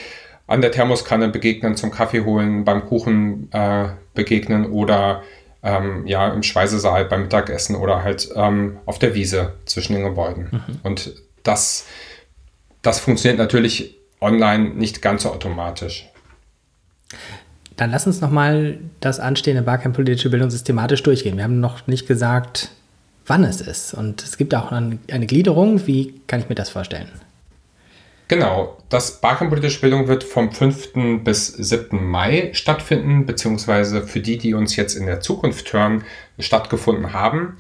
an 0.47 0.61
der 0.61 0.73
Thermoskanne 0.73 1.28
begegnen, 1.28 1.76
zum 1.76 1.92
Kaffee 1.92 2.25
holen, 2.25 2.64
beim 2.64 2.85
Kuchen 2.85 3.49
äh, 3.52 3.88
begegnen 4.14 4.71
oder 4.71 5.23
ähm, 5.62 6.07
ja, 6.07 6.29
im 6.33 6.43
Speisesaal 6.43 7.05
beim 7.05 7.23
Mittagessen 7.23 7.76
oder 7.76 8.02
halt 8.02 8.31
ähm, 8.35 8.79
auf 8.87 8.99
der 8.99 9.14
Wiese 9.14 9.55
zwischen 9.67 9.95
den 9.95 10.05
Gebäuden. 10.05 10.49
Mhm. 10.50 10.81
Und 10.83 11.14
das, 11.43 11.87
das 12.83 13.00
funktioniert 13.00 13.38
natürlich 13.38 13.99
online 14.21 14.71
nicht 14.71 15.02
ganz 15.02 15.23
so 15.23 15.31
automatisch. 15.31 16.09
Dann 17.76 17.90
lass 17.90 18.07
uns 18.07 18.21
nochmal 18.21 18.79
das 19.00 19.21
anstehende 19.21 19.62
Barcamp 19.62 19.95
politische 19.95 20.31
Bildung 20.31 20.50
systematisch 20.50 21.02
durchgehen. 21.02 21.37
Wir 21.37 21.45
haben 21.45 21.61
noch 21.61 21.87
nicht 21.87 22.07
gesagt, 22.07 22.71
wann 23.26 23.45
es 23.45 23.61
ist. 23.61 23.95
Und 23.95 24.23
es 24.23 24.37
gibt 24.37 24.55
auch 24.55 24.71
eine, 24.71 24.99
eine 25.11 25.26
Gliederung. 25.26 25.87
Wie 25.87 26.21
kann 26.26 26.40
ich 26.40 26.49
mir 26.49 26.55
das 26.55 26.69
vorstellen? 26.69 27.09
Genau, 28.31 28.77
das 28.89 29.21
Barcamp 29.21 29.51
Politische 29.51 29.81
Bildung 29.81 30.07
wird 30.07 30.23
vom 30.23 30.53
5. 30.53 31.25
bis 31.25 31.49
7. 31.49 32.09
Mai 32.09 32.51
stattfinden, 32.53 33.27
beziehungsweise 33.27 34.07
für 34.07 34.21
die, 34.21 34.39
die 34.39 34.55
uns 34.55 34.77
jetzt 34.77 34.95
in 34.95 35.07
der 35.07 35.19
Zukunft 35.19 35.73
hören, 35.73 36.05
stattgefunden 36.39 37.13
haben. 37.13 37.57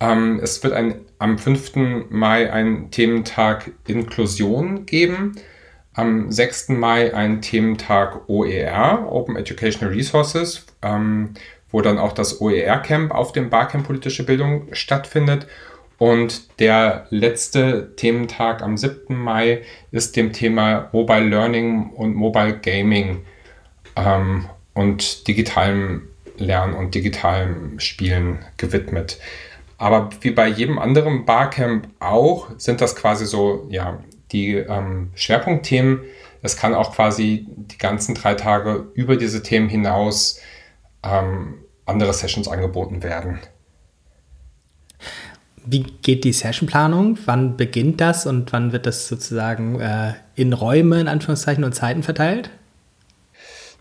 Ähm, 0.00 0.40
es 0.42 0.64
wird 0.64 0.72
ein, 0.72 1.02
am 1.18 1.36
5. 1.36 2.08
Mai 2.08 2.50
einen 2.50 2.90
Thementag 2.90 3.72
Inklusion 3.86 4.86
geben, 4.86 5.32
am 5.92 6.32
6. 6.32 6.70
Mai 6.70 7.12
einen 7.12 7.42
Thementag 7.42 8.26
OER, 8.26 9.12
Open 9.12 9.36
Educational 9.36 9.92
Resources, 9.94 10.64
ähm, 10.80 11.34
wo 11.70 11.82
dann 11.82 11.98
auch 11.98 12.12
das 12.12 12.40
OER-Camp 12.40 13.12
auf 13.14 13.32
dem 13.32 13.50
Barcamp 13.50 13.86
Politische 13.86 14.24
Bildung 14.24 14.68
stattfindet. 14.72 15.46
Und 15.98 16.60
der 16.60 17.06
letzte 17.10 17.94
Thementag 17.96 18.62
am 18.62 18.76
7. 18.76 19.16
Mai 19.16 19.62
ist 19.92 20.16
dem 20.16 20.32
Thema 20.32 20.90
Mobile 20.92 21.28
Learning 21.28 21.90
und 21.90 22.14
Mobile 22.14 22.58
Gaming 22.58 23.24
ähm, 23.96 24.46
und 24.74 25.26
digitalem 25.26 26.08
Lernen 26.36 26.74
und 26.74 26.94
digitalem 26.94 27.80
Spielen 27.80 28.44
gewidmet. 28.58 29.18
Aber 29.78 30.10
wie 30.20 30.30
bei 30.30 30.48
jedem 30.48 30.78
anderen 30.78 31.24
Barcamp 31.24 31.88
auch, 31.98 32.48
sind 32.58 32.80
das 32.80 32.94
quasi 32.94 33.26
so, 33.26 33.66
ja, 33.70 33.98
die 34.32 34.54
ähm, 34.54 35.10
Schwerpunktthemen. 35.14 36.00
Es 36.42 36.56
kann 36.56 36.74
auch 36.74 36.94
quasi 36.94 37.46
die 37.48 37.78
ganzen 37.78 38.14
drei 38.14 38.34
Tage 38.34 38.86
über 38.94 39.16
diese 39.16 39.42
Themen 39.42 39.68
hinaus 39.68 40.40
ähm, 41.02 41.54
andere 41.84 42.12
Sessions 42.12 42.48
angeboten 42.48 43.02
werden. 43.02 43.40
Wie 45.68 45.82
geht 45.82 46.22
die 46.22 46.32
Sessionplanung? 46.32 47.18
Wann 47.26 47.56
beginnt 47.56 48.00
das 48.00 48.24
und 48.24 48.52
wann 48.52 48.72
wird 48.72 48.86
das 48.86 49.08
sozusagen 49.08 49.80
äh, 49.80 50.12
in 50.36 50.52
Räume, 50.52 51.00
in 51.00 51.08
Anführungszeichen, 51.08 51.64
und 51.64 51.74
Zeiten 51.74 52.04
verteilt? 52.04 52.50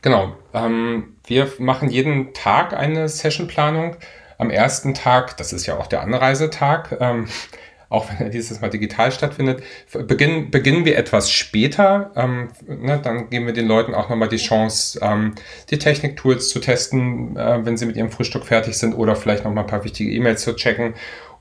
Genau. 0.02 0.36
Ähm, 0.54 1.16
wir 1.28 1.48
machen 1.60 1.90
jeden 1.90 2.34
Tag 2.34 2.74
eine 2.74 3.08
Sessionplanung. 3.08 3.98
Am 4.40 4.50
ersten 4.50 4.96
Tag, 4.96 5.38
das 5.38 5.54
ist 5.54 5.68
ja 5.68 5.78
auch 5.78 5.88
der 5.88 6.02
Anreisetag, 6.02 6.98
ähm, 7.00 7.28
auch 7.90 8.10
wenn 8.10 8.28
er 8.28 8.30
dieses 8.30 8.62
Mal 8.62 8.72
digital 8.72 9.12
stattfindet, 9.12 9.64
beginnen, 10.08 10.50
beginnen 10.50 10.86
wir 10.86 10.98
etwas 10.98 11.30
später. 11.30 12.12
Ähm, 12.16 12.50
ne, 12.68 13.00
dann 13.02 13.30
geben 13.30 13.46
wir 13.46 13.54
den 13.54 13.68
Leuten 13.68 13.94
auch 13.94 14.10
nochmal 14.10 14.28
die 14.28 14.38
Chance, 14.38 15.00
ähm, 15.04 15.36
die 15.70 15.78
Technik-Tools 15.78 16.50
zu 16.50 16.60
testen, 16.60 17.38
äh, 17.38 17.64
wenn 17.64 17.78
sie 17.78 17.86
mit 17.86 17.96
ihrem 17.96 18.10
Frühstück 18.10 18.46
fertig 18.46 18.76
sind 18.76 18.96
oder 18.96 19.16
vielleicht 19.16 19.44
nochmal 19.44 19.64
ein 19.64 19.70
paar 19.70 19.84
wichtige 19.84 20.12
E-Mails 20.12 20.42
zu 20.42 20.56
checken 20.56 20.96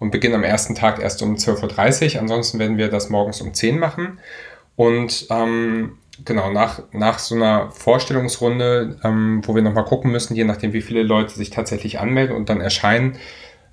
und 0.05 0.11
beginnen 0.11 0.35
am 0.35 0.45
ersten 0.45 0.75
Tag 0.75 1.01
erst 1.01 1.23
um 1.23 1.35
12.30 1.35 2.15
Uhr. 2.15 2.21
Ansonsten 2.21 2.59
werden 2.59 2.77
wir 2.77 2.91
das 2.91 3.09
morgens 3.09 3.41
um 3.41 3.55
10 3.55 3.79
machen. 3.79 4.19
Und 4.77 5.29
ähm, 5.31 5.97
genau, 6.27 6.53
nach, 6.53 6.83
nach 6.93 7.19
so 7.19 7.35
einer 7.35 7.71
Vorstellungsrunde, 7.71 8.99
ähm, 9.03 9.41
wo 9.47 9.55
wir 9.55 9.63
nochmal 9.63 9.87
gucken 9.87 10.13
müssen, 10.13 10.35
je 10.35 10.45
nachdem, 10.45 10.75
wie 10.75 10.83
viele 10.83 11.03
Leute 11.03 11.35
sich 11.35 11.49
tatsächlich 11.49 12.01
anmelden 12.01 12.37
und 12.37 12.51
dann 12.51 12.61
erscheinen, 12.61 13.17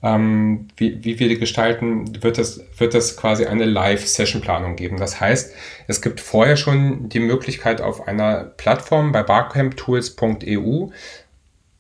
ähm, 0.04 0.70
wie, 0.78 1.04
wie 1.04 1.20
wir 1.20 1.28
die 1.28 1.38
gestalten, 1.38 2.24
wird 2.24 2.38
es, 2.38 2.64
wird 2.78 2.96
es 2.96 3.18
quasi 3.18 3.46
eine 3.46 3.66
Live-Session-Planung 3.66 4.78
geben. 4.78 4.96
Das 4.98 5.20
heißt, 5.20 5.54
es 5.88 6.02
gibt 6.02 6.22
vorher 6.22 6.56
schon 6.56 7.10
die 7.10 7.20
Möglichkeit 7.20 7.82
auf 7.82 8.08
einer 8.08 8.46
Plattform 8.46 9.12
bei 9.12 9.22
barcamptools.eu 9.22 10.88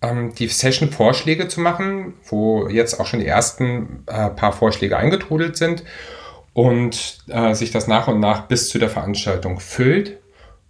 ähm, 0.02 0.34
die 0.36 0.48
Session-Vorschläge 0.48 1.48
zu 1.48 1.62
machen, 1.62 2.14
wo 2.26 2.68
jetzt 2.68 3.00
auch 3.00 3.06
schon 3.06 3.20
die 3.20 3.28
ersten 3.28 4.04
äh, 4.08 4.30
paar 4.30 4.54
Vorschläge 4.54 4.98
eingetrudelt 4.98 5.58
sind 5.58 5.84
und 6.54 7.20
äh, 7.28 7.54
sich 7.54 7.72
das 7.72 7.88
nach 7.88 8.08
und 8.08 8.20
nach 8.20 8.48
bis 8.48 8.70
zu 8.70 8.80
der 8.80 8.90
Veranstaltung 8.90 9.60
füllt. 9.60 10.18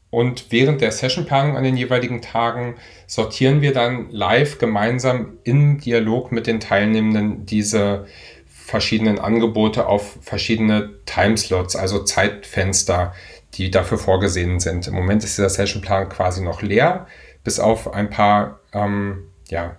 Und 0.09 0.47
während 0.51 0.81
der 0.81 0.91
Sessionplanung 0.91 1.55
an 1.55 1.63
den 1.63 1.77
jeweiligen 1.77 2.21
Tagen 2.21 2.75
sortieren 3.07 3.61
wir 3.61 3.73
dann 3.73 4.11
live 4.11 4.57
gemeinsam 4.57 5.37
im 5.43 5.79
Dialog 5.79 6.33
mit 6.33 6.47
den 6.47 6.59
Teilnehmenden 6.59 7.45
diese 7.45 8.05
verschiedenen 8.45 9.19
Angebote 9.19 9.87
auf 9.87 10.17
verschiedene 10.21 10.91
Timeslots, 11.05 11.77
also 11.77 12.03
Zeitfenster, 12.03 13.13
die 13.53 13.71
dafür 13.71 13.97
vorgesehen 13.97 14.59
sind. 14.59 14.87
Im 14.87 14.93
Moment 14.93 15.23
ist 15.23 15.37
dieser 15.37 15.49
Sessionplan 15.49 16.09
quasi 16.09 16.41
noch 16.41 16.61
leer. 16.61 17.07
Bis 17.43 17.59
auf 17.59 17.93
ein 17.93 18.09
paar 18.09 18.59
ähm, 18.73 19.23
ja, 19.49 19.75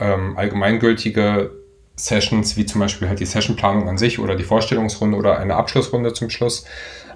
ähm, 0.00 0.36
allgemeingültige 0.36 1.50
Sessions, 1.96 2.56
wie 2.56 2.66
zum 2.66 2.80
Beispiel 2.80 3.08
halt 3.08 3.20
die 3.20 3.26
Sessionplanung 3.26 3.88
an 3.88 3.98
sich 3.98 4.18
oder 4.18 4.36
die 4.36 4.44
Vorstellungsrunde 4.44 5.16
oder 5.16 5.38
eine 5.38 5.54
Abschlussrunde 5.54 6.12
zum 6.12 6.30
Schluss. 6.30 6.64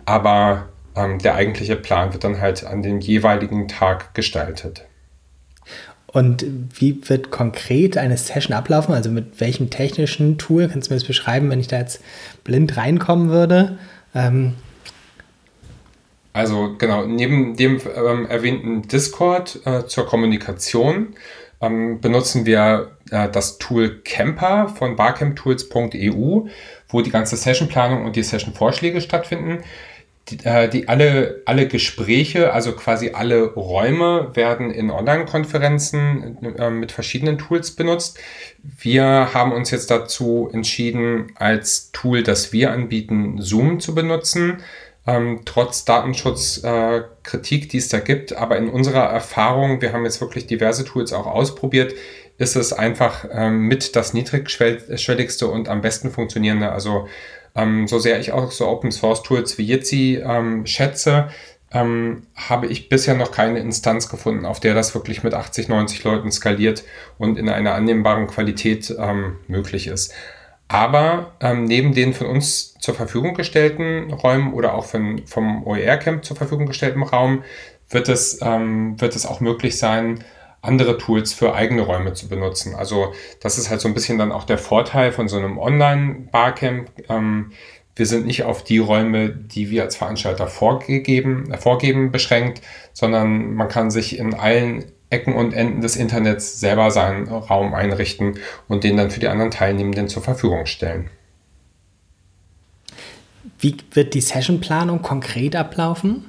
Aber 0.06 0.68
ähm, 0.96 1.18
der 1.18 1.34
eigentliche 1.34 1.76
Plan 1.76 2.12
wird 2.12 2.24
dann 2.24 2.40
halt 2.40 2.64
an 2.64 2.82
dem 2.82 3.00
jeweiligen 3.00 3.68
Tag 3.68 4.14
gestaltet. 4.14 4.86
Und 6.06 6.44
wie 6.74 7.08
wird 7.08 7.30
konkret 7.30 7.96
eine 7.96 8.16
Session 8.16 8.56
ablaufen? 8.56 8.94
Also 8.94 9.10
mit 9.10 9.40
welchem 9.40 9.70
technischen 9.70 10.38
Tool? 10.38 10.68
Kannst 10.68 10.88
du 10.88 10.94
mir 10.94 10.98
das 10.98 11.06
beschreiben, 11.06 11.50
wenn 11.50 11.60
ich 11.60 11.68
da 11.68 11.78
jetzt 11.78 12.02
blind 12.42 12.76
reinkommen 12.76 13.28
würde? 13.28 13.78
Ähm 14.14 14.54
also 16.32 16.76
genau, 16.78 17.06
neben 17.06 17.56
dem 17.56 17.80
ähm, 17.96 18.26
erwähnten 18.26 18.82
Discord 18.82 19.60
äh, 19.64 19.86
zur 19.86 20.06
Kommunikation 20.06 21.14
ähm, 21.60 22.00
benutzen 22.00 22.46
wir 22.46 22.92
äh, 23.10 23.28
das 23.28 23.58
Tool 23.58 24.00
Camper 24.02 24.68
von 24.68 24.96
barcamptools.eu, 24.96 26.48
wo 26.88 27.00
die 27.02 27.10
ganze 27.10 27.36
Sessionplanung 27.36 28.04
und 28.04 28.16
die 28.16 28.22
Session-Vorschläge 28.22 29.00
stattfinden. 29.00 29.58
Die, 30.28 30.44
äh, 30.44 30.68
die, 30.68 30.88
alle, 30.88 31.42
alle 31.46 31.66
Gespräche, 31.66 32.52
also 32.52 32.72
quasi 32.72 33.10
alle 33.10 33.52
Räume 33.54 34.30
werden 34.34 34.70
in 34.70 34.90
Online-Konferenzen 34.90 36.38
äh, 36.56 36.70
mit 36.70 36.92
verschiedenen 36.92 37.38
Tools 37.38 37.72
benutzt. 37.72 38.18
Wir 38.62 39.34
haben 39.34 39.52
uns 39.52 39.70
jetzt 39.72 39.90
dazu 39.90 40.48
entschieden, 40.52 41.32
als 41.34 41.90
Tool, 41.90 42.22
das 42.22 42.52
wir 42.52 42.70
anbieten, 42.70 43.38
Zoom 43.40 43.80
zu 43.80 43.94
benutzen 43.94 44.62
ähm, 45.06 45.42
trotz 45.44 45.84
Datenschutzkritik, 45.84 47.64
äh, 47.64 47.66
die 47.68 47.78
es 47.78 47.88
da 47.88 48.00
gibt. 48.00 48.36
Aber 48.36 48.56
in 48.56 48.68
unserer 48.68 49.04
Erfahrung, 49.04 49.80
wir 49.80 49.92
haben 49.92 50.04
jetzt 50.04 50.20
wirklich 50.20 50.46
diverse 50.46 50.84
Tools 50.84 51.12
auch 51.12 51.26
ausprobiert, 51.26 51.94
ist 52.38 52.56
es 52.56 52.72
einfach 52.72 53.26
ähm, 53.30 53.68
mit 53.68 53.96
das 53.96 54.14
niedrigschwelligste 54.14 55.46
und 55.46 55.68
am 55.68 55.80
besten 55.80 56.10
funktionierende. 56.10 56.72
Also 56.72 57.08
ähm, 57.54 57.86
so 57.86 57.98
sehr 57.98 58.20
ich 58.20 58.32
auch 58.32 58.50
so 58.50 58.66
Open 58.68 58.92
Source 58.92 59.22
Tools 59.22 59.58
wie 59.58 59.64
Jitsi 59.64 60.22
ähm, 60.24 60.66
schätze, 60.66 61.28
ähm, 61.72 62.22
habe 62.34 62.66
ich 62.66 62.88
bisher 62.88 63.14
noch 63.14 63.30
keine 63.30 63.60
Instanz 63.60 64.08
gefunden, 64.08 64.44
auf 64.44 64.60
der 64.60 64.74
das 64.74 64.94
wirklich 64.94 65.22
mit 65.22 65.34
80, 65.34 65.68
90 65.68 66.02
Leuten 66.04 66.32
skaliert 66.32 66.84
und 67.18 67.38
in 67.38 67.48
einer 67.48 67.74
annehmbaren 67.74 68.26
Qualität 68.26 68.94
ähm, 68.98 69.36
möglich 69.46 69.86
ist. 69.86 70.12
Aber 70.70 71.32
ähm, 71.40 71.64
neben 71.64 71.94
den 71.94 72.14
von 72.14 72.28
uns 72.28 72.74
zur 72.74 72.94
Verfügung 72.94 73.34
gestellten 73.34 74.12
Räumen 74.12 74.54
oder 74.54 74.74
auch 74.74 74.84
von, 74.84 75.26
vom 75.26 75.66
OER-Camp 75.66 76.24
zur 76.24 76.36
Verfügung 76.36 76.66
gestellten 76.66 77.02
Raum 77.02 77.42
wird 77.88 78.08
es, 78.08 78.38
ähm, 78.40 78.94
wird 79.00 79.16
es 79.16 79.26
auch 79.26 79.40
möglich 79.40 79.78
sein, 79.78 80.22
andere 80.62 80.96
Tools 80.96 81.32
für 81.32 81.56
eigene 81.56 81.82
Räume 81.82 82.12
zu 82.12 82.28
benutzen. 82.28 82.76
Also 82.76 83.12
das 83.40 83.58
ist 83.58 83.68
halt 83.68 83.80
so 83.80 83.88
ein 83.88 83.94
bisschen 83.94 84.16
dann 84.16 84.30
auch 84.30 84.44
der 84.44 84.58
Vorteil 84.58 85.10
von 85.10 85.26
so 85.26 85.38
einem 85.38 85.58
Online-Barcamp. 85.58 86.88
Ähm, 87.08 87.50
wir 87.96 88.06
sind 88.06 88.26
nicht 88.26 88.44
auf 88.44 88.62
die 88.62 88.78
Räume, 88.78 89.28
die 89.28 89.70
wir 89.70 89.82
als 89.82 89.96
Veranstalter 89.96 90.46
vorgegeben, 90.46 91.52
vorgeben, 91.58 92.12
beschränkt, 92.12 92.62
sondern 92.92 93.54
man 93.54 93.66
kann 93.66 93.90
sich 93.90 94.16
in 94.16 94.34
allen 94.34 94.92
Ecken 95.10 95.34
und 95.34 95.52
Enden 95.52 95.80
des 95.80 95.96
Internets 95.96 96.60
selber 96.60 96.90
seinen 96.90 97.28
Raum 97.28 97.74
einrichten 97.74 98.38
und 98.68 98.84
den 98.84 98.96
dann 98.96 99.10
für 99.10 99.20
die 99.20 99.28
anderen 99.28 99.50
Teilnehmenden 99.50 100.08
zur 100.08 100.22
Verfügung 100.22 100.66
stellen. 100.66 101.10
Wie 103.58 103.76
wird 103.92 104.14
die 104.14 104.20
Sessionplanung 104.20 105.02
konkret 105.02 105.56
ablaufen? 105.56 106.24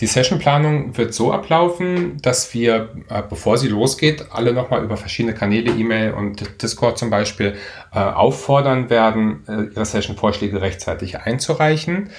Die 0.00 0.06
Sessionplanung 0.06 0.96
wird 0.96 1.12
so 1.12 1.30
ablaufen, 1.30 2.16
dass 2.22 2.54
wir, 2.54 2.88
äh, 3.10 3.22
bevor 3.28 3.58
sie 3.58 3.68
losgeht, 3.68 4.26
alle 4.32 4.54
nochmal 4.54 4.82
über 4.82 4.96
verschiedene 4.96 5.34
Kanäle, 5.34 5.72
E-Mail 5.72 6.12
und 6.12 6.62
Discord 6.62 6.96
zum 6.98 7.10
Beispiel, 7.10 7.56
äh, 7.92 7.98
auffordern 7.98 8.88
werden, 8.88 9.44
äh, 9.46 9.74
ihre 9.74 9.84
Session-Vorschläge 9.84 10.62
rechtzeitig 10.62 11.18
einzureichen. 11.20 12.10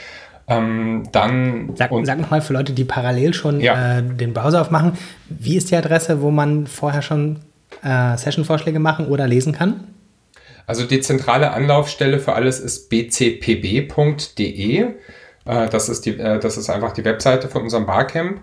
Ähm, 0.47 1.03
dann 1.11 1.71
sag, 1.75 1.91
sag 2.03 2.19
nochmal 2.19 2.41
für 2.41 2.53
Leute, 2.53 2.73
die 2.73 2.83
parallel 2.83 3.33
schon 3.33 3.59
ja. 3.59 3.99
äh, 3.99 4.03
den 4.03 4.33
Browser 4.33 4.61
aufmachen, 4.61 4.93
wie 5.29 5.55
ist 5.55 5.71
die 5.71 5.75
Adresse, 5.75 6.21
wo 6.21 6.31
man 6.31 6.67
vorher 6.67 7.01
schon 7.01 7.39
äh, 7.83 8.17
Session-Vorschläge 8.17 8.79
machen 8.79 9.07
oder 9.07 9.27
lesen 9.27 9.53
kann? 9.53 9.87
Also 10.67 10.85
die 10.85 11.01
zentrale 11.01 11.51
Anlaufstelle 11.51 12.19
für 12.19 12.33
alles 12.33 12.59
ist 12.59 12.89
bcpb.de. 12.89 14.79
Äh, 15.45 15.69
das, 15.69 15.89
ist 15.89 16.05
die, 16.05 16.17
äh, 16.17 16.39
das 16.39 16.57
ist 16.57 16.69
einfach 16.69 16.93
die 16.93 17.03
Webseite 17.05 17.47
von 17.47 17.63
unserem 17.63 17.85
Barcamp. 17.85 18.41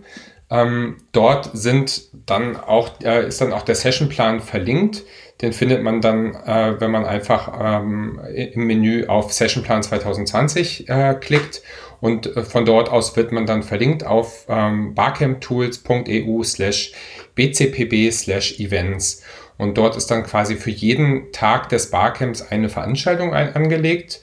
Ähm, 0.51 0.97
dort 1.13 1.51
sind 1.53 2.03
dann 2.27 2.57
auch, 2.57 3.01
äh, 3.03 3.29
ist 3.29 3.41
dann 3.41 3.53
auch 3.53 3.63
der 3.63 3.75
Sessionplan 3.75 4.41
verlinkt. 4.41 5.03
Den 5.41 5.53
findet 5.53 5.83
man 5.83 6.01
dann, 6.01 6.35
äh, 6.35 6.81
wenn 6.81 6.91
man 6.91 7.05
einfach 7.05 7.81
ähm, 7.81 8.21
im 8.35 8.67
Menü 8.67 9.07
auf 9.07 9.33
Sessionplan 9.33 9.83
2020 9.83 10.89
äh, 10.89 11.15
klickt 11.21 11.63
und 12.01 12.37
äh, 12.37 12.43
von 12.43 12.65
dort 12.65 12.91
aus 12.91 13.17
wird 13.17 13.33
man 13.33 13.47
dann 13.47 13.63
verlinkt 13.63 14.05
auf 14.05 14.47
ähm, 14.49 14.95
barcamptools.eu 14.95 16.43
slash 16.43 16.93
bcpb 17.35 18.11
slash 18.13 18.59
events. 18.59 19.23
Und 19.59 19.77
dort 19.77 19.97
ist 19.97 20.11
dann 20.11 20.23
quasi 20.23 20.55
für 20.55 20.71
jeden 20.71 21.33
Tag 21.33 21.69
des 21.69 21.91
Barcamps 21.91 22.43
eine 22.43 22.69
Veranstaltung 22.69 23.35
ein 23.35 23.55
angelegt. 23.55 24.21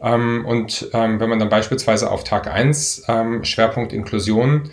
Ähm, 0.00 0.44
und 0.44 0.90
ähm, 0.92 1.20
wenn 1.20 1.28
man 1.28 1.38
dann 1.38 1.48
beispielsweise 1.48 2.10
auf 2.10 2.24
Tag 2.24 2.48
1 2.48 3.04
ähm, 3.08 3.44
Schwerpunkt 3.44 3.92
Inklusion 3.92 4.70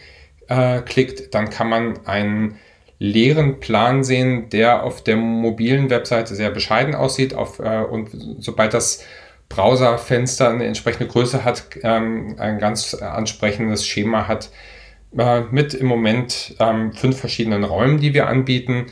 äh, 0.47 0.81
klickt, 0.81 1.33
dann 1.35 1.51
kann 1.51 1.69
man 1.69 2.05
einen 2.07 2.59
leeren 2.99 3.59
Plan 3.59 4.03
sehen, 4.03 4.49
der 4.49 4.83
auf 4.83 5.03
der 5.03 5.15
mobilen 5.15 5.89
Webseite 5.89 6.35
sehr 6.35 6.51
bescheiden 6.51 6.93
aussieht. 6.93 7.33
Auf, 7.33 7.59
äh, 7.59 7.81
und 7.81 8.09
sobald 8.39 8.73
das 8.73 9.03
Browserfenster 9.47 10.49
eine 10.49 10.65
entsprechende 10.65 11.07
Größe 11.07 11.43
hat, 11.43 11.65
ähm, 11.81 12.35
ein 12.37 12.59
ganz 12.59 12.93
ansprechendes 12.93 13.87
Schema 13.87 14.27
hat, 14.27 14.51
äh, 15.17 15.41
mit 15.49 15.73
im 15.73 15.87
Moment 15.87 16.55
ähm, 16.59 16.93
fünf 16.93 17.17
verschiedenen 17.17 17.63
Räumen, 17.63 17.99
die 17.99 18.13
wir 18.13 18.27
anbieten, 18.27 18.87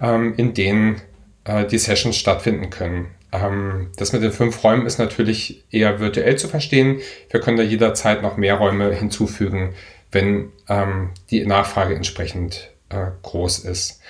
ähm, 0.00 0.34
in 0.36 0.54
denen 0.54 1.02
äh, 1.44 1.66
die 1.66 1.78
Sessions 1.78 2.16
stattfinden 2.16 2.70
können. 2.70 3.08
Ähm, 3.32 3.90
das 3.96 4.12
mit 4.12 4.22
den 4.22 4.32
fünf 4.32 4.62
Räumen 4.64 4.86
ist 4.86 4.98
natürlich 4.98 5.64
eher 5.70 6.00
virtuell 6.00 6.36
zu 6.36 6.48
verstehen. 6.48 7.00
Wir 7.28 7.40
können 7.40 7.56
da 7.56 7.62
jederzeit 7.62 8.22
noch 8.22 8.36
mehr 8.36 8.54
Räume 8.54 8.92
hinzufügen, 8.94 9.74
wenn 10.10 10.50
ähm, 10.68 11.10
die 11.30 11.44
Nachfrage 11.44 11.94
entsprechend 11.94 12.70
äh, 12.90 13.06
groß 13.22 13.60
ist. 13.60 14.00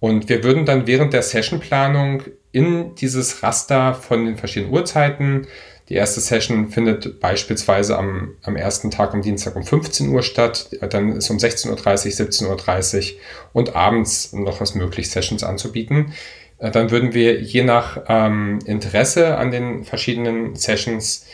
Und 0.00 0.28
wir 0.28 0.44
würden 0.44 0.66
dann 0.66 0.86
während 0.86 1.12
der 1.12 1.22
Sessionplanung 1.22 2.22
in 2.52 2.94
dieses 2.96 3.42
Raster 3.42 3.94
von 3.94 4.26
den 4.26 4.36
verschiedenen 4.36 4.72
Uhrzeiten. 4.72 5.46
Die 5.88 5.94
erste 5.94 6.20
Session 6.20 6.68
findet 6.68 7.20
beispielsweise 7.20 7.98
am, 7.98 8.36
am 8.42 8.56
ersten 8.56 8.90
Tag 8.90 9.14
am 9.14 9.22
Dienstag 9.22 9.56
um 9.56 9.64
15 9.64 10.08
Uhr 10.10 10.22
statt. 10.22 10.70
Dann 10.90 11.12
ist 11.12 11.30
um 11.30 11.38
16.30 11.38 11.68
Uhr, 11.70 12.56
17.30 12.56 13.12
Uhr 13.12 13.18
und 13.52 13.74
abends 13.74 14.32
noch 14.32 14.60
was 14.60 14.74
möglich, 14.74 15.10
Sessions 15.10 15.42
anzubieten. 15.42 16.12
Äh, 16.58 16.70
dann 16.70 16.90
würden 16.90 17.14
wir 17.14 17.40
je 17.40 17.64
nach 17.64 18.02
ähm, 18.08 18.58
Interesse 18.66 19.36
an 19.36 19.50
den 19.50 19.84
verschiedenen 19.84 20.54
Sessions 20.54 21.24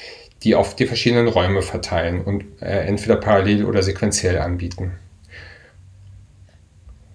die 0.42 0.54
auf 0.54 0.74
die 0.74 0.86
verschiedenen 0.86 1.28
Räume 1.28 1.62
verteilen 1.62 2.22
und 2.22 2.44
äh, 2.60 2.86
entweder 2.86 3.16
parallel 3.16 3.64
oder 3.64 3.82
sequenziell 3.82 4.38
anbieten. 4.38 4.92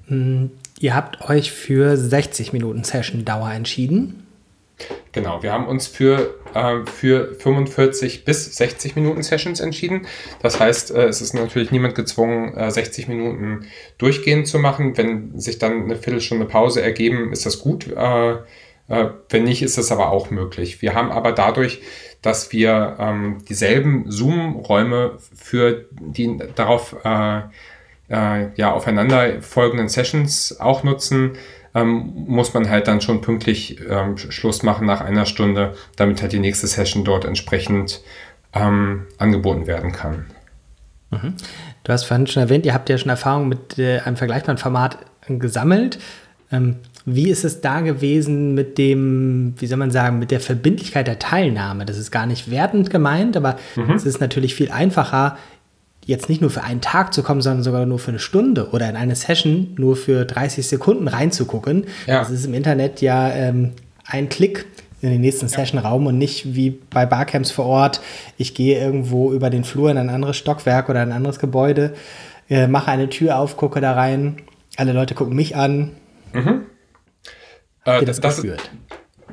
Hm, 0.07 0.51
Ihr 0.79 0.93
habt 0.93 1.29
euch 1.29 1.51
für 1.51 1.95
60 1.95 2.51
Minuten 2.51 2.83
Session-Dauer 2.83 3.51
entschieden. 3.51 4.27
Genau, 5.13 5.41
wir 5.41 5.53
haben 5.53 5.67
uns 5.67 5.87
für, 5.87 6.35
äh, 6.53 6.85
für 6.85 7.33
45 7.35 8.25
bis 8.25 8.57
60 8.57 8.97
Minuten 8.97 9.23
Sessions 9.23 9.61
entschieden. 9.61 10.05
Das 10.41 10.59
heißt, 10.59 10.91
äh, 10.91 11.05
es 11.05 11.21
ist 11.21 11.33
natürlich 11.33 11.71
niemand 11.71 11.95
gezwungen, 11.95 12.53
äh, 12.57 12.69
60 12.69 13.07
Minuten 13.07 13.67
durchgehend 13.97 14.47
zu 14.47 14.59
machen. 14.59 14.97
Wenn 14.97 15.39
sich 15.39 15.59
dann 15.59 15.83
eine 15.83 15.95
Viertelstunde 15.95 16.45
Pause 16.45 16.81
ergeben, 16.81 17.31
ist 17.31 17.45
das 17.45 17.59
gut. 17.59 17.87
Äh, 17.87 18.31
äh, 18.89 19.09
wenn 19.29 19.45
nicht, 19.45 19.61
ist 19.61 19.77
das 19.77 19.93
aber 19.93 20.09
auch 20.09 20.29
möglich. 20.29 20.81
Wir 20.81 20.93
haben 20.93 21.09
aber 21.09 21.31
dadurch, 21.31 21.81
dass 22.21 22.51
wir 22.51 22.97
ähm, 22.99 23.37
dieselben 23.47 24.11
Zoom-Räume 24.11 25.19
für 25.33 25.85
die 25.91 26.37
darauf 26.55 26.95
äh, 28.09 28.35
äh, 28.45 28.49
ja, 28.55 28.71
aufeinander 28.71 29.41
folgenden 29.41 29.89
Sessions 29.89 30.59
auch 30.59 30.83
nutzen, 30.83 31.31
ähm, 31.73 32.13
muss 32.27 32.53
man 32.53 32.69
halt 32.69 32.87
dann 32.87 33.01
schon 33.01 33.21
pünktlich 33.21 33.79
ähm, 33.89 34.17
Schluss 34.17 34.63
machen 34.63 34.87
nach 34.87 35.01
einer 35.01 35.25
Stunde, 35.25 35.75
damit 35.95 36.21
halt 36.21 36.31
die 36.31 36.39
nächste 36.39 36.67
Session 36.67 37.03
dort 37.03 37.25
entsprechend 37.25 38.01
ähm, 38.53 39.07
angeboten 39.17 39.67
werden 39.67 39.91
kann. 39.91 40.27
Mhm. 41.11 41.33
Du 41.83 41.91
hast 41.91 42.05
vorhin 42.05 42.27
schon 42.27 42.43
erwähnt, 42.43 42.65
ihr 42.65 42.73
habt 42.73 42.89
ja 42.89 42.97
schon 42.97 43.09
Erfahrung 43.09 43.49
mit 43.49 43.77
äh, 43.77 43.99
einem 43.99 44.15
vergleichbaren 44.15 44.57
Format 44.57 44.97
gesammelt. 45.27 45.99
Ähm, 46.51 46.77
wie 47.05 47.29
ist 47.29 47.43
es 47.43 47.61
da 47.61 47.81
gewesen 47.81 48.55
mit 48.55 48.77
dem, 48.79 49.53
wie 49.57 49.67
soll 49.67 49.77
man 49.77 49.91
sagen, 49.91 50.17
mit 50.17 50.31
der 50.31 50.39
Verbindlichkeit 50.39 51.05
der 51.05 51.19
Teilnahme? 51.19 51.85
Das 51.85 51.97
ist 51.97 52.09
gar 52.09 52.25
nicht 52.25 52.49
wertend 52.49 52.89
gemeint, 52.89 53.37
aber 53.37 53.57
mhm. 53.75 53.91
es 53.91 54.05
ist 54.05 54.21
natürlich 54.21 54.55
viel 54.55 54.71
einfacher, 54.71 55.37
jetzt 56.05 56.29
nicht 56.29 56.41
nur 56.41 56.49
für 56.49 56.63
einen 56.63 56.81
Tag 56.81 57.13
zu 57.13 57.23
kommen, 57.23 57.41
sondern 57.41 57.63
sogar 57.63 57.85
nur 57.85 57.99
für 57.99 58.11
eine 58.11 58.19
Stunde 58.19 58.69
oder 58.71 58.89
in 58.89 58.95
eine 58.95 59.15
Session 59.15 59.73
nur 59.77 59.95
für 59.95 60.25
30 60.25 60.65
Sekunden 60.65 61.07
reinzugucken. 61.07 61.85
Ja. 62.05 62.19
Das 62.19 62.29
ist 62.29 62.45
im 62.45 62.53
Internet 62.53 63.01
ja 63.01 63.31
ähm, 63.31 63.73
ein 64.05 64.29
Klick 64.29 64.65
in 65.01 65.09
den 65.09 65.21
nächsten 65.21 65.47
Session-Raum 65.47 66.07
und 66.07 66.17
nicht 66.17 66.55
wie 66.55 66.71
bei 66.89 67.05
Barcamps 67.05 67.51
vor 67.51 67.65
Ort. 67.65 68.01
Ich 68.37 68.53
gehe 68.53 68.79
irgendwo 68.79 69.33
über 69.33 69.49
den 69.49 69.63
Flur 69.63 69.91
in 69.91 69.97
ein 69.97 70.09
anderes 70.09 70.37
Stockwerk 70.37 70.89
oder 70.89 71.01
ein 71.01 71.11
anderes 71.11 71.39
Gebäude, 71.39 71.93
äh, 72.49 72.67
mache 72.67 72.91
eine 72.91 73.09
Tür 73.09 73.39
auf, 73.39 73.57
gucke 73.57 73.81
da 73.81 73.93
rein. 73.93 74.37
Alle 74.77 74.93
Leute 74.93 75.15
gucken 75.15 75.35
mich 75.35 75.55
an. 75.55 75.91
Mhm. 76.33 76.65
Äh, 77.85 78.05
das, 78.05 78.19
das, 78.19 78.39
ist, 78.39 78.71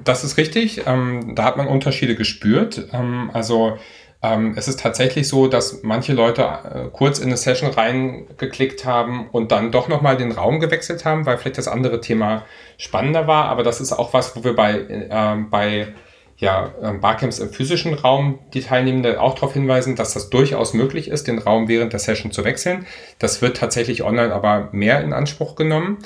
das 0.05 0.25
ist 0.25 0.37
richtig. 0.37 0.83
Ähm, 0.87 1.35
da 1.35 1.45
hat 1.45 1.57
man 1.57 1.69
Unterschiede 1.69 2.15
gespürt. 2.15 2.89
Ähm, 2.93 3.31
also 3.33 3.79
ähm, 4.23 4.55
es 4.57 4.69
ist 4.69 4.79
tatsächlich 4.79 5.27
so, 5.27 5.49
dass 5.49 5.83
manche 5.83 6.13
Leute 6.13 6.43
äh, 6.43 6.89
kurz 6.93 7.19
in 7.19 7.27
eine 7.27 7.37
Session 7.37 7.71
reingeklickt 7.71 8.85
haben 8.85 9.29
und 9.31 9.51
dann 9.51 9.73
doch 9.73 9.89
nochmal 9.89 10.17
den 10.17 10.31
Raum 10.31 10.61
gewechselt 10.61 11.05
haben, 11.05 11.27
weil 11.27 11.39
vielleicht 11.39 11.59
das 11.59 11.67
andere 11.67 12.01
Thema 12.01 12.45
spannender 12.79 13.27
war. 13.27 13.47
Aber 13.47 13.65
das 13.65 13.81
ist 13.81 13.93
auch 13.93 14.15
was, 14.15 14.37
wo 14.37 14.45
wir 14.45 14.55
bei, 14.55 14.75
äh, 14.79 15.37
bei 15.51 15.89
ja, 16.37 16.73
ähm, 16.83 17.01
Barcamps 17.01 17.41
im 17.41 17.51
physischen 17.51 17.95
Raum 17.95 18.39
die 18.55 18.63
Teilnehmenden 18.63 19.17
auch 19.17 19.35
darauf 19.35 19.55
hinweisen, 19.55 19.97
dass 19.97 20.15
das 20.15 20.31
durchaus 20.31 20.73
möglich 20.73 21.09
ist, 21.09 21.27
den 21.27 21.39
Raum 21.39 21.67
während 21.67 21.93
der 21.93 22.01
Session 22.01 22.31
zu 22.31 22.45
wechseln. 22.45 22.87
Das 23.19 23.43
wird 23.43 23.57
tatsächlich 23.57 24.05
online 24.05 24.33
aber 24.33 24.69
mehr 24.73 25.03
in 25.03 25.13
Anspruch 25.13 25.57
genommen. 25.57 25.99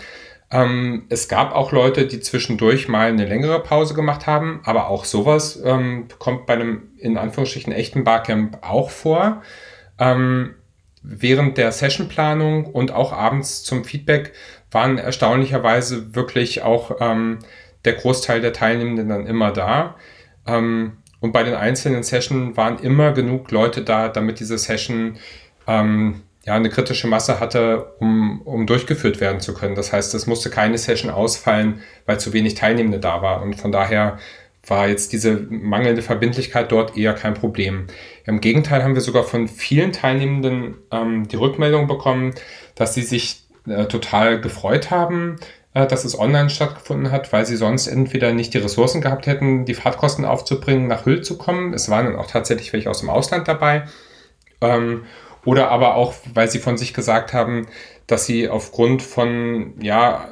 Ähm, 0.50 1.04
es 1.08 1.28
gab 1.28 1.54
auch 1.54 1.72
Leute, 1.72 2.06
die 2.06 2.20
zwischendurch 2.20 2.88
mal 2.88 3.08
eine 3.08 3.26
längere 3.26 3.62
Pause 3.62 3.94
gemacht 3.94 4.26
haben, 4.26 4.60
aber 4.64 4.88
auch 4.88 5.04
sowas 5.04 5.60
ähm, 5.64 6.06
kommt 6.18 6.46
bei 6.46 6.54
einem 6.54 6.90
in 6.98 7.18
Anführungsstrichen 7.18 7.72
echten 7.72 8.04
Barcamp 8.04 8.58
auch 8.62 8.90
vor. 8.90 9.42
Ähm, 9.98 10.54
während 11.02 11.58
der 11.58 11.72
Sessionplanung 11.72 12.66
und 12.66 12.92
auch 12.92 13.12
abends 13.12 13.64
zum 13.64 13.84
Feedback 13.84 14.32
waren 14.70 14.98
erstaunlicherweise 14.98 16.14
wirklich 16.14 16.62
auch 16.62 16.96
ähm, 17.00 17.38
der 17.84 17.94
Großteil 17.94 18.40
der 18.40 18.52
Teilnehmenden 18.52 19.08
dann 19.08 19.26
immer 19.26 19.52
da. 19.52 19.96
Ähm, 20.46 20.98
und 21.20 21.32
bei 21.32 21.42
den 21.42 21.54
einzelnen 21.54 22.02
Sessions 22.02 22.56
waren 22.56 22.78
immer 22.78 23.12
genug 23.12 23.50
Leute 23.50 23.82
da, 23.82 24.08
damit 24.08 24.38
diese 24.38 24.58
Session 24.58 25.16
ähm, 25.66 26.22
ja, 26.46 26.54
eine 26.54 26.70
kritische 26.70 27.08
Masse 27.08 27.40
hatte, 27.40 27.94
um, 27.98 28.40
um 28.42 28.66
durchgeführt 28.66 29.20
werden 29.20 29.40
zu 29.40 29.52
können. 29.52 29.74
Das 29.74 29.92
heißt, 29.92 30.14
es 30.14 30.26
musste 30.28 30.48
keine 30.48 30.78
Session 30.78 31.10
ausfallen, 31.10 31.82
weil 32.06 32.20
zu 32.20 32.32
wenig 32.32 32.54
Teilnehmende 32.54 33.00
da 33.00 33.20
war. 33.20 33.42
Und 33.42 33.56
von 33.56 33.72
daher 33.72 34.18
war 34.64 34.88
jetzt 34.88 35.12
diese 35.12 35.34
mangelnde 35.50 36.02
Verbindlichkeit 36.02 36.70
dort 36.70 36.96
eher 36.96 37.14
kein 37.14 37.34
Problem. 37.34 37.88
Im 38.24 38.40
Gegenteil 38.40 38.84
haben 38.84 38.94
wir 38.94 39.02
sogar 39.02 39.24
von 39.24 39.48
vielen 39.48 39.92
Teilnehmenden 39.92 40.76
ähm, 40.92 41.26
die 41.26 41.36
Rückmeldung 41.36 41.88
bekommen, 41.88 42.34
dass 42.76 42.94
sie 42.94 43.02
sich 43.02 43.42
äh, 43.68 43.86
total 43.86 44.40
gefreut 44.40 44.90
haben, 44.90 45.36
äh, 45.74 45.86
dass 45.86 46.04
es 46.04 46.18
online 46.18 46.50
stattgefunden 46.50 47.10
hat, 47.10 47.32
weil 47.32 47.44
sie 47.44 47.56
sonst 47.56 47.88
entweder 47.88 48.32
nicht 48.32 48.54
die 48.54 48.58
Ressourcen 48.58 49.00
gehabt 49.00 49.26
hätten, 49.26 49.64
die 49.64 49.74
Fahrtkosten 49.74 50.24
aufzubringen, 50.24 50.86
nach 50.86 51.06
Hüll 51.06 51.22
zu 51.22 51.38
kommen. 51.38 51.74
Es 51.74 51.88
waren 51.88 52.06
dann 52.06 52.16
auch 52.16 52.28
tatsächlich 52.28 52.72
welche 52.72 52.90
aus 52.90 53.00
dem 53.00 53.10
Ausland 53.10 53.48
dabei. 53.48 53.84
Ähm, 54.60 55.02
oder 55.46 55.70
aber 55.70 55.94
auch, 55.94 56.12
weil 56.34 56.50
sie 56.50 56.58
von 56.58 56.76
sich 56.76 56.92
gesagt 56.92 57.32
haben, 57.32 57.66
dass 58.06 58.26
sie 58.26 58.48
aufgrund 58.48 59.02
von, 59.02 59.74
ja, 59.80 60.28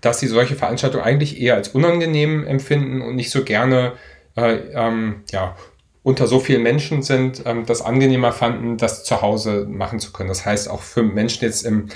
dass 0.00 0.20
sie 0.20 0.26
solche 0.26 0.54
Veranstaltungen 0.54 1.02
eigentlich 1.02 1.40
eher 1.40 1.54
als 1.54 1.68
unangenehm 1.68 2.46
empfinden 2.46 3.00
und 3.00 3.16
nicht 3.16 3.30
so 3.30 3.42
gerne, 3.42 3.94
äh, 4.36 4.56
ähm, 4.74 5.22
ja, 5.32 5.56
unter 6.02 6.26
so 6.26 6.40
vielen 6.40 6.62
Menschen 6.62 7.02
sind, 7.02 7.42
ähm, 7.46 7.64
das 7.64 7.80
angenehmer 7.80 8.32
fanden, 8.32 8.76
das 8.76 9.04
zu 9.04 9.22
Hause 9.22 9.66
machen 9.68 9.98
zu 9.98 10.12
können. 10.12 10.28
Das 10.28 10.44
heißt, 10.44 10.68
auch 10.68 10.82
für 10.82 11.02
Menschen 11.02 11.44
jetzt 11.44 11.64
im, 11.64 11.88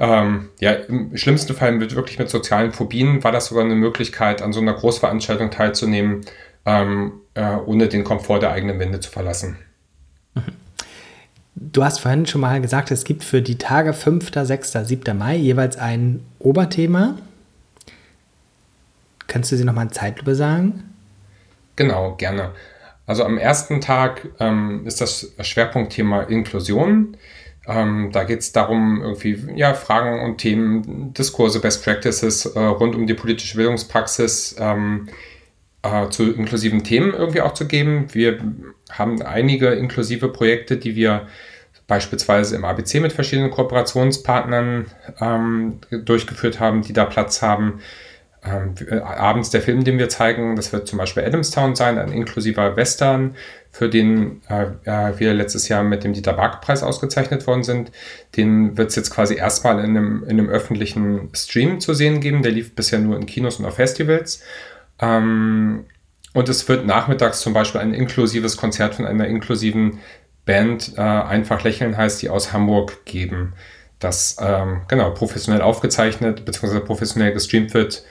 ähm, 0.00 0.50
ja, 0.60 0.72
im 0.72 1.16
schlimmsten 1.16 1.54
Fall 1.54 1.72
mit, 1.72 1.94
wirklich 1.94 2.18
mit 2.18 2.28
sozialen 2.28 2.72
Phobien 2.72 3.24
war 3.24 3.32
das 3.32 3.46
sogar 3.46 3.64
eine 3.64 3.74
Möglichkeit, 3.74 4.42
an 4.42 4.52
so 4.52 4.60
einer 4.60 4.74
Großveranstaltung 4.74 5.50
teilzunehmen, 5.50 6.22
ähm, 6.66 7.20
äh, 7.34 7.56
ohne 7.64 7.88
den 7.88 8.04
Komfort 8.04 8.40
der 8.40 8.52
eigenen 8.52 8.78
Wände 8.78 9.00
zu 9.00 9.10
verlassen. 9.10 9.56
Du 11.70 11.84
hast 11.84 12.00
vorhin 12.00 12.26
schon 12.26 12.40
mal 12.40 12.60
gesagt, 12.60 12.90
es 12.90 13.04
gibt 13.04 13.22
für 13.22 13.40
die 13.40 13.56
Tage 13.56 13.92
5., 13.92 14.32
6., 14.34 14.72
7. 14.72 15.16
Mai 15.16 15.36
jeweils 15.36 15.76
ein 15.76 16.24
Oberthema. 16.40 17.16
Kannst 19.28 19.52
du 19.52 19.56
sie 19.56 19.64
nochmal 19.64 19.84
in 19.86 19.92
Zeitlupe 19.92 20.34
sagen? 20.34 20.82
Genau, 21.76 22.16
gerne. 22.16 22.50
Also 23.06 23.24
am 23.24 23.38
ersten 23.38 23.80
Tag 23.80 24.28
ähm, 24.40 24.86
ist 24.86 25.00
das 25.00 25.34
Schwerpunktthema 25.40 26.22
Inklusion. 26.22 27.16
Ähm, 27.68 28.10
da 28.12 28.24
geht 28.24 28.40
es 28.40 28.50
darum, 28.50 29.00
irgendwie 29.00 29.38
ja, 29.54 29.74
Fragen 29.74 30.20
und 30.20 30.38
Themen, 30.38 31.14
Diskurse, 31.14 31.60
Best 31.60 31.84
Practices 31.84 32.46
äh, 32.46 32.58
rund 32.58 32.96
um 32.96 33.06
die 33.06 33.14
politische 33.14 33.56
Bildungspraxis 33.56 34.56
ähm, 34.58 35.08
äh, 35.82 36.08
zu 36.08 36.32
inklusiven 36.32 36.82
Themen 36.82 37.14
irgendwie 37.14 37.40
auch 37.40 37.54
zu 37.54 37.68
geben. 37.68 38.08
Wir 38.12 38.40
haben 38.90 39.22
einige 39.22 39.68
inklusive 39.68 40.28
Projekte, 40.28 40.76
die 40.76 40.96
wir 40.96 41.28
beispielsweise 41.86 42.56
im 42.56 42.64
ABC 42.64 43.00
mit 43.00 43.12
verschiedenen 43.12 43.50
Kooperationspartnern 43.50 44.86
ähm, 45.20 45.78
durchgeführt 45.90 46.60
haben, 46.60 46.82
die 46.82 46.92
da 46.92 47.04
Platz 47.04 47.42
haben. 47.42 47.80
Ähm, 48.44 48.74
äh, 48.90 48.96
abends 48.98 49.50
der 49.50 49.62
Film, 49.62 49.84
den 49.84 49.98
wir 49.98 50.08
zeigen, 50.08 50.56
das 50.56 50.72
wird 50.72 50.88
zum 50.88 50.98
Beispiel 50.98 51.24
Adamstown 51.24 51.76
sein, 51.76 51.98
ein 51.98 52.10
inklusiver 52.10 52.76
Western, 52.76 53.36
für 53.70 53.88
den 53.88 54.42
äh, 54.48 54.66
äh 54.84 55.18
wir 55.18 55.32
letztes 55.32 55.68
Jahr 55.68 55.84
mit 55.84 56.02
dem 56.02 56.12
Dieter 56.12 56.32
Bark-Preis 56.32 56.82
ausgezeichnet 56.82 57.46
worden 57.46 57.62
sind. 57.62 57.92
Den 58.36 58.76
wird 58.76 58.90
es 58.90 58.96
jetzt 58.96 59.10
quasi 59.10 59.36
erstmal 59.36 59.78
in 59.78 59.96
einem, 59.96 60.24
in 60.24 60.40
einem 60.40 60.48
öffentlichen 60.48 61.30
Stream 61.34 61.78
zu 61.80 61.94
sehen 61.94 62.20
geben. 62.20 62.42
Der 62.42 62.50
lief 62.50 62.74
bisher 62.74 62.98
nur 62.98 63.16
in 63.16 63.26
Kinos 63.26 63.60
und 63.60 63.64
auf 63.64 63.76
Festivals. 63.76 64.42
Ähm, 64.98 65.84
und 66.34 66.48
es 66.48 66.68
wird 66.68 66.86
nachmittags 66.86 67.40
zum 67.40 67.52
Beispiel 67.52 67.80
ein 67.80 67.94
inklusives 67.94 68.56
Konzert 68.56 68.94
von 68.94 69.06
einer 69.06 69.26
inklusiven 69.26 70.00
Band, 70.44 70.94
äh, 70.96 71.00
Einfach 71.00 71.62
Lächeln 71.64 71.96
heißt, 71.96 72.20
die 72.22 72.30
aus 72.30 72.52
Hamburg 72.52 73.04
geben. 73.04 73.54
Das 73.98 74.36
ähm, 74.40 74.82
genau 74.88 75.10
professionell 75.10 75.62
aufgezeichnet 75.62 76.44
bzw. 76.44 76.80
professionell 76.80 77.32
gestreamt 77.32 77.72
wird 77.72 78.04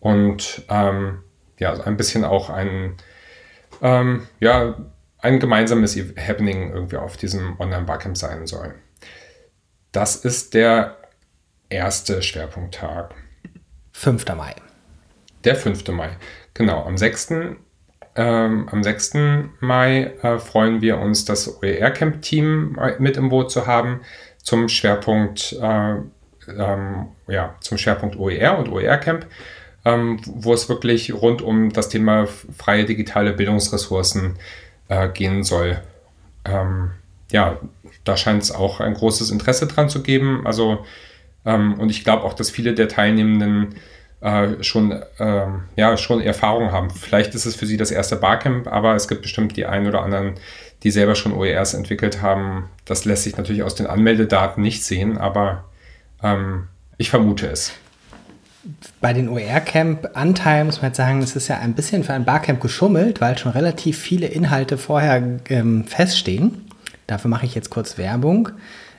und 0.00 0.64
ähm, 0.68 1.22
ja, 1.58 1.72
ein 1.84 1.96
bisschen 1.96 2.24
auch 2.24 2.50
ein, 2.50 2.96
ähm, 3.80 4.26
ja, 4.40 4.76
ein 5.18 5.38
gemeinsames 5.40 5.96
Happening 5.96 6.72
irgendwie 6.72 6.96
auf 6.96 7.16
diesem 7.16 7.58
Online-Barcamp 7.60 8.16
sein 8.16 8.46
soll. 8.46 8.74
Das 9.92 10.16
ist 10.16 10.54
der 10.54 10.96
erste 11.68 12.22
Schwerpunkttag. 12.22 13.14
5. 13.92 14.26
Mai. 14.36 14.54
Der 15.44 15.56
5. 15.56 15.88
Mai. 15.88 16.10
Genau, 16.54 16.84
am 16.84 16.98
6. 16.98 17.32
Ähm, 18.18 18.68
am 18.70 18.82
6. 18.82 19.14
Mai 19.60 20.12
äh, 20.22 20.38
freuen 20.38 20.80
wir 20.80 20.98
uns, 20.98 21.26
das 21.26 21.62
OER-Camp-Team 21.62 22.78
mit 22.98 23.18
im 23.18 23.28
Boot 23.28 23.50
zu 23.50 23.66
haben 23.66 24.00
zum 24.42 24.68
Schwerpunkt, 24.68 25.52
äh, 25.60 25.96
ähm, 26.48 27.08
ja, 27.28 27.54
zum 27.60 27.76
Schwerpunkt 27.76 28.16
OER 28.16 28.58
und 28.58 28.70
OER-Camp, 28.70 29.26
ähm, 29.84 30.18
wo 30.24 30.54
es 30.54 30.68
wirklich 30.70 31.12
rund 31.12 31.42
um 31.42 31.72
das 31.72 31.90
Thema 31.90 32.26
freie 32.26 32.86
digitale 32.86 33.34
Bildungsressourcen 33.34 34.36
äh, 34.88 35.08
gehen 35.10 35.44
soll. 35.44 35.82
Ähm, 36.46 36.92
ja, 37.30 37.58
da 38.04 38.16
scheint 38.16 38.42
es 38.42 38.52
auch 38.52 38.80
ein 38.80 38.94
großes 38.94 39.30
Interesse 39.30 39.66
dran 39.66 39.90
zu 39.90 40.02
geben. 40.02 40.46
Also, 40.46 40.86
ähm, 41.44 41.74
und 41.78 41.90
ich 41.90 42.02
glaube 42.02 42.24
auch, 42.24 42.34
dass 42.34 42.50
viele 42.50 42.72
der 42.72 42.88
Teilnehmenden 42.88 43.74
äh, 44.20 44.62
schon, 44.62 45.02
ähm, 45.18 45.64
ja, 45.76 45.96
schon 45.96 46.20
Erfahrung 46.20 46.72
haben. 46.72 46.90
Vielleicht 46.90 47.34
ist 47.34 47.46
es 47.46 47.56
für 47.56 47.66
sie 47.66 47.76
das 47.76 47.90
erste 47.90 48.16
Barcamp, 48.16 48.66
aber 48.66 48.94
es 48.94 49.08
gibt 49.08 49.22
bestimmt 49.22 49.56
die 49.56 49.66
einen 49.66 49.86
oder 49.86 50.02
anderen, 50.02 50.34
die 50.82 50.90
selber 50.90 51.14
schon 51.14 51.32
OERs 51.32 51.74
entwickelt 51.74 52.22
haben. 52.22 52.68
Das 52.84 53.04
lässt 53.04 53.24
sich 53.24 53.36
natürlich 53.36 53.62
aus 53.62 53.74
den 53.74 53.86
Anmeldedaten 53.86 54.62
nicht 54.62 54.84
sehen, 54.84 55.18
aber 55.18 55.64
ähm, 56.22 56.68
ich 56.98 57.10
vermute 57.10 57.46
es. 57.46 57.72
Bei 59.00 59.12
den 59.12 59.28
OER-Camp-Anteilen 59.28 60.66
muss 60.66 60.82
man 60.82 60.90
jetzt 60.90 60.96
sagen, 60.96 61.22
es 61.22 61.36
ist 61.36 61.48
ja 61.48 61.58
ein 61.58 61.74
bisschen 61.74 62.02
für 62.02 62.14
ein 62.14 62.24
Barcamp 62.24 62.60
geschummelt, 62.60 63.20
weil 63.20 63.38
schon 63.38 63.52
relativ 63.52 63.98
viele 63.98 64.26
Inhalte 64.26 64.76
vorher 64.76 65.22
ähm, 65.48 65.84
feststehen. 65.84 66.66
Dafür 67.06 67.30
mache 67.30 67.46
ich 67.46 67.54
jetzt 67.54 67.70
kurz 67.70 67.96
Werbung 67.96 68.50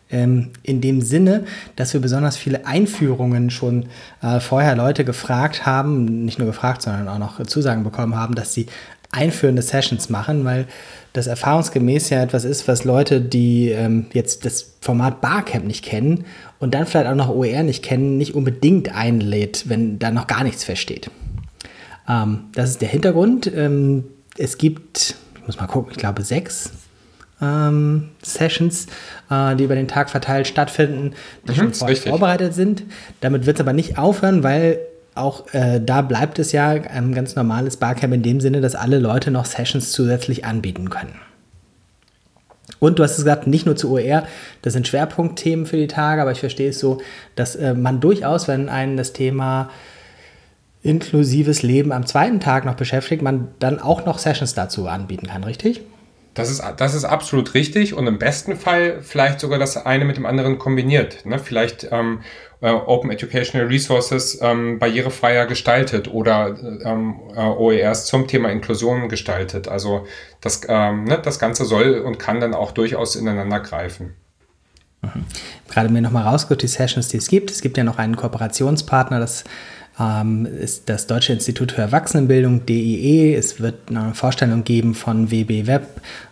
in 0.10 0.82
dem 0.82 1.02
Sinne, 1.02 1.43
dass 1.76 1.93
wir 1.93 2.00
besonders 2.00 2.38
viele 2.38 2.65
Einführungen 2.65 3.50
schon 3.50 3.88
äh, 4.22 4.39
vorher 4.39 4.76
Leute 4.76 5.04
gefragt 5.04 5.65
haben, 5.65 6.24
nicht 6.24 6.39
nur 6.39 6.48
gefragt, 6.48 6.82
sondern 6.82 7.10
auch 7.10 7.17
noch 7.17 7.46
Zusagen 7.46 7.84
bekommen 7.84 8.15
haben, 8.15 8.34
dass 8.34 8.54
sie 8.54 8.67
einführende 9.12 9.62
Sessions 9.62 10.10
machen, 10.10 10.46
weil 10.46 10.65
das 11.13 11.28
erfahrungsgemäß 11.28 12.10
ja 12.10 12.22
etwas 12.22 12.46
ist, 12.46 12.67
was 12.67 12.84
Leute, 12.84 13.22
die 13.22 13.70
ähm, 13.70 14.06
jetzt 14.13 14.46
das 14.46 14.74
Format 14.82 15.22
Barcamp 15.22 15.65
nicht 15.65 15.84
kennen 15.84 16.26
und 16.60 16.74
dann 16.74 16.86
vielleicht 16.86 17.08
auch 17.08 17.15
noch 17.15 17.30
OER 17.30 17.63
nicht 17.63 17.84
kennen, 17.84 18.17
nicht 18.17 18.36
unbedingt 18.36 18.93
einlädt, 18.93 19.70
wenn 19.70 20.00
da 20.00 20.12
noch 20.12 20.28
gar 20.28 20.43
nichts 20.43 20.63
feststeht. 20.63 21.10
Ähm, 22.08 22.46
das 22.54 22.72
ist 22.72 22.82
der 22.82 22.89
Hintergrund. 22.89 23.52
Ähm, 23.54 24.06
es 24.38 24.58
gibt, 24.58 25.15
ich 25.36 25.48
muss 25.48 25.60
mal 25.60 25.67
gucken, 25.67 25.91
ich 25.91 25.98
glaube 25.98 26.24
sechs 26.24 26.72
ähm, 27.41 28.10
Sessions, 28.21 28.88
äh, 29.30 29.56
die 29.56 29.63
über 29.63 29.76
den 29.76 29.88
Tag 29.88 30.10
verteilt 30.10 30.47
stattfinden, 30.47 31.13
die 31.47 31.52
mhm, 31.52 31.56
schon 31.56 31.73
vorher 31.73 31.97
vorbereitet 31.97 32.54
sind. 32.54 32.84
Damit 33.21 33.45
wird 33.45 33.58
es 33.58 33.62
aber 33.62 33.73
nicht 33.73 33.97
aufhören, 33.97 34.43
weil 34.43 34.80
auch 35.15 35.52
äh, 35.54 35.82
da 35.84 36.02
bleibt 36.02 36.39
es 36.39 36.52
ja 36.52 36.69
ein 36.69 37.13
ganz 37.13 37.36
normales 37.36 37.78
Barcamp 37.78 38.13
in 38.13 38.23
dem 38.23 38.39
Sinne, 38.39 38.62
dass 38.62 38.76
alle 38.76 39.00
Leute 39.00 39.32
noch 39.32 39.45
Sessions 39.45 39.91
zusätzlich 39.91 40.45
anbieten 40.45 40.89
können. 40.89 41.15
Und 42.80 43.00
du 43.00 43.04
hast 43.04 43.12
es 43.12 43.17
gesagt, 43.17 43.47
nicht 43.47 43.65
nur 43.65 43.76
zu 43.76 43.91
OER, 43.91 44.28
das 44.62 44.73
sind 44.73 44.88
Schwerpunktthemen 44.88 45.65
für 45.65 45.78
die 45.78 45.88
Tage, 45.88 46.21
aber 46.21 46.32
ich 46.32 46.39
verstehe 46.39 46.69
es 46.69 46.80
so, 46.80 47.02
dass 47.36 47.56
äh, 47.56 47.73
man 47.73 48.00
durchaus, 48.00 48.47
wenn 48.47 48.69
einen 48.69 48.97
das 48.97 49.13
Thema 49.13 49.69
inklusives 50.84 51.63
Leben 51.63 51.91
am 51.91 52.06
zweiten 52.06 52.39
Tag 52.39 52.65
noch 52.65 52.76
beschäftigt, 52.76 53.21
man 53.21 53.47
dann 53.60 53.80
auch 53.80 54.06
noch 54.06 54.19
Sessions 54.19 54.54
dazu 54.54 54.88
anbieten 54.88 55.28
kann, 55.28 55.43
richtig? 55.43 55.82
Das 56.38 56.52
ist, 56.52 56.62
das 56.78 56.93
ist 56.93 57.04
absolut 57.04 57.56
richtig 57.56 57.95
und 57.95 58.06
im 58.06 58.19
besten 58.19 58.56
Fall 58.56 59.02
vielleicht 59.02 59.39
sogar 59.39 59.58
das 59.58 59.76
eine 59.76 60.06
mit 60.06 60.17
dem 60.17 60.28
anderen 60.28 60.60
kombiniert. 60.60 61.26
Ne? 61.26 61.39
Vielleicht 61.39 61.88
ähm, 61.91 62.21
äh, 62.62 62.69
Open 62.69 63.10
Educational 63.10 63.65
Resources 63.65 64.38
ähm, 64.41 64.78
barrierefreier 64.78 65.47
gestaltet 65.47 66.08
oder 66.08 66.56
ähm, 66.84 67.21
äh, 67.36 67.39
OERs 67.39 68.06
zum 68.06 68.28
Thema 68.28 68.50
Inklusion 68.50 69.10
gestaltet. 69.10 69.67
Also 69.67 70.06
das, 70.39 70.62
ähm, 70.67 71.06
ne, 71.06 71.19
das 71.19 71.39
Ganze 71.39 71.65
soll 71.65 72.02
und 72.02 72.19
kann 72.19 72.39
dann 72.39 72.54
auch 72.54 72.71
durchaus 72.71 73.15
ineinander 73.15 73.60
greifen. 73.60 74.13
Mhm. 75.02 75.26
Gerade 75.69 75.89
mir 75.89 76.04
nochmal 76.04 76.23
rausgeholt, 76.23 76.62
die 76.62 76.67
Sessions, 76.67 77.08
die 77.08 77.17
es 77.17 77.30
gibt. 77.30 77.50
Es 77.50 77.62
gibt 77.62 77.78
ja 77.78 77.84
noch 77.84 77.97
einen 77.97 78.15
Kooperationspartner, 78.15 79.19
das 79.19 79.43
ist 80.62 80.89
das 80.89 81.07
Deutsche 81.07 81.33
Institut 81.33 81.71
für 81.71 81.81
Erwachsenenbildung, 81.81 82.67
DIE. 82.67 83.33
Es 83.33 83.60
wird 83.60 83.89
eine 83.89 84.13
Vorstellung 84.13 84.63
geben 84.63 84.93
von 84.93 85.31
WB 85.31 85.65
Web, 85.65 85.88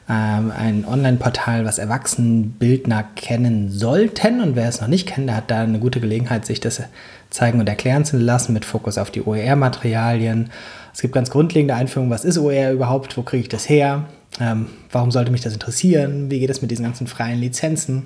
ähm, 0.08 0.51
ein 0.56 0.86
Online-Portal, 0.86 1.65
was 1.65 1.80
Erwachsenenbildner 1.80 3.04
kennen 3.15 3.71
sollten. 3.71 4.41
Und 4.41 4.56
wer 4.56 4.69
es 4.69 4.82
noch 4.82 4.88
nicht 4.88 5.08
kennt, 5.08 5.30
der 5.30 5.38
hat 5.38 5.49
da 5.49 5.63
eine 5.63 5.80
gute 5.80 5.99
Gelegenheit, 5.99 6.45
sich 6.45 6.60
das 6.60 6.84
zeigen 7.32 7.60
und 7.60 7.67
erklären 7.67 8.06
zu 8.06 8.17
lassen 8.17 8.54
mit 8.54 8.65
Fokus 8.65 8.99
auf 8.99 9.10
die 9.10 9.23
OER-Materialien. 9.23 10.51
Es 10.93 11.01
gibt 11.01 11.15
ganz 11.15 11.32
grundlegende 11.32 11.73
Einführungen, 11.73 12.12
was 12.12 12.23
ist 12.23 12.38
OER 12.38 12.71
überhaupt, 12.71 13.17
wo 13.17 13.23
kriege 13.23 13.41
ich 13.41 13.49
das 13.49 13.67
her, 13.67 14.06
ähm, 14.39 14.67
warum 14.91 15.10
sollte 15.10 15.32
mich 15.32 15.41
das 15.41 15.54
interessieren, 15.54 16.30
wie 16.30 16.39
geht 16.39 16.51
es 16.51 16.62
mit 16.62 16.69
diesen 16.69 16.86
ganzen 16.86 17.08
freien 17.08 17.39
Lizenzen. 17.39 18.06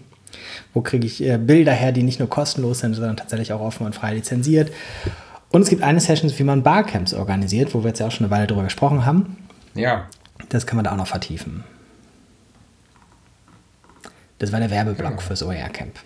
Wo 0.73 0.81
kriege 0.81 1.05
ich 1.05 1.21
äh, 1.21 1.37
Bilder 1.37 1.73
her, 1.73 1.91
die 1.91 2.03
nicht 2.03 2.19
nur 2.19 2.29
kostenlos 2.29 2.79
sind, 2.79 2.93
sondern 2.93 3.17
tatsächlich 3.17 3.51
auch 3.51 3.61
offen 3.61 3.85
und 3.85 3.93
frei 3.93 4.13
lizenziert? 4.13 4.71
Und 5.51 5.63
es 5.63 5.69
gibt 5.69 5.81
eine 5.81 5.99
Session, 5.99 6.31
wie 6.35 6.43
man 6.43 6.63
Barcamps 6.63 7.13
organisiert, 7.13 7.73
wo 7.73 7.83
wir 7.83 7.89
jetzt 7.89 7.99
ja 7.99 8.07
auch 8.07 8.11
schon 8.11 8.25
eine 8.25 8.31
Weile 8.31 8.47
drüber 8.47 8.63
gesprochen 8.63 9.05
haben. 9.05 9.37
Ja. 9.73 10.07
Das 10.49 10.67
kann 10.67 10.75
man 10.75 10.85
da 10.85 10.91
auch 10.91 10.97
noch 10.97 11.07
vertiefen. 11.07 11.63
Das 14.37 14.51
war 14.51 14.59
der 14.59 14.69
Werbeblock 14.69 15.15
ja. 15.15 15.19
fürs 15.19 15.43
OER-Camp. 15.43 15.99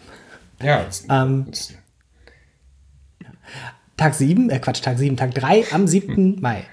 Ja. 0.62 0.86
Ähm, 1.10 1.51
Tag 3.97 4.13
7, 4.15 4.49
äh 4.49 4.60
Quatsch, 4.60 4.82
Tag 4.82 4.97
7, 4.97 5.17
Tag 5.17 5.34
3 5.36 5.65
am 5.71 5.88
7. 5.88 6.15
Hm. 6.15 6.38
Mai. 6.41 6.65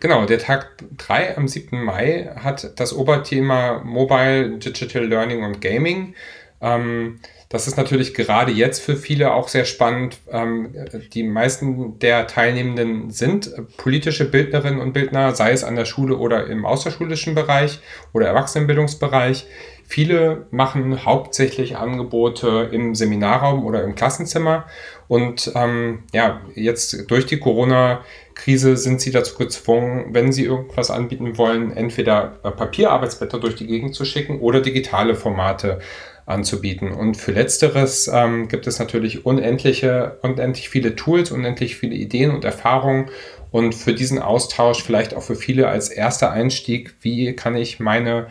Genau, 0.00 0.26
der 0.26 0.38
Tag 0.38 0.82
3 0.98 1.38
am 1.38 1.48
7. 1.48 1.82
Mai 1.82 2.30
hat 2.36 2.78
das 2.78 2.92
Oberthema 2.92 3.82
Mobile, 3.82 4.58
Digital 4.58 5.06
Learning 5.06 5.42
und 5.42 5.60
Gaming. 5.60 6.14
Ähm, 6.60 7.20
das 7.48 7.66
ist 7.68 7.76
natürlich 7.76 8.14
gerade 8.14 8.52
jetzt 8.52 8.80
für 8.80 8.96
viele 8.96 9.34
auch 9.34 9.48
sehr 9.48 9.64
spannend. 9.64 10.18
Ähm, 10.30 10.74
die 11.12 11.22
meisten 11.22 11.98
der 11.98 12.26
Teilnehmenden 12.26 13.10
sind 13.10 13.52
politische 13.76 14.24
Bildnerinnen 14.24 14.80
und 14.80 14.92
Bildner, 14.92 15.34
sei 15.34 15.52
es 15.52 15.64
an 15.64 15.76
der 15.76 15.84
Schule 15.84 16.16
oder 16.16 16.46
im 16.46 16.64
außerschulischen 16.64 17.34
Bereich 17.34 17.80
oder 18.12 18.26
Erwachsenenbildungsbereich. 18.26 19.46
Viele 19.86 20.46
machen 20.50 21.04
hauptsächlich 21.04 21.76
Angebote 21.76 22.70
im 22.72 22.94
Seminarraum 22.94 23.64
oder 23.66 23.84
im 23.84 23.94
Klassenzimmer. 23.94 24.64
Und 25.08 25.52
ähm, 25.54 26.04
ja, 26.12 26.40
jetzt 26.54 27.10
durch 27.10 27.26
die 27.26 27.38
Corona-Krise 27.38 28.78
sind 28.78 29.02
sie 29.02 29.10
dazu 29.10 29.36
gezwungen, 29.36 30.14
wenn 30.14 30.32
sie 30.32 30.46
irgendwas 30.46 30.90
anbieten 30.90 31.36
wollen, 31.36 31.70
entweder 31.76 32.38
Papierarbeitsblätter 32.42 33.38
durch 33.38 33.56
die 33.56 33.66
Gegend 33.66 33.94
zu 33.94 34.06
schicken 34.06 34.40
oder 34.40 34.62
digitale 34.62 35.14
Formate 35.14 35.80
anzubieten. 36.26 36.92
Und 36.92 37.16
für 37.16 37.32
letzteres 37.32 38.10
ähm, 38.12 38.48
gibt 38.48 38.66
es 38.66 38.78
natürlich 38.78 39.26
unendliche, 39.26 40.18
unendlich 40.22 40.68
viele 40.68 40.96
Tools, 40.96 41.30
unendlich 41.30 41.76
viele 41.76 41.94
Ideen 41.94 42.30
und 42.30 42.44
Erfahrungen. 42.44 43.10
Und 43.50 43.74
für 43.74 43.94
diesen 43.94 44.18
Austausch 44.18 44.82
vielleicht 44.82 45.14
auch 45.14 45.22
für 45.22 45.36
viele 45.36 45.68
als 45.68 45.88
erster 45.88 46.32
Einstieg, 46.32 46.94
wie 47.02 47.34
kann 47.34 47.54
ich 47.54 47.78
meine 47.78 48.26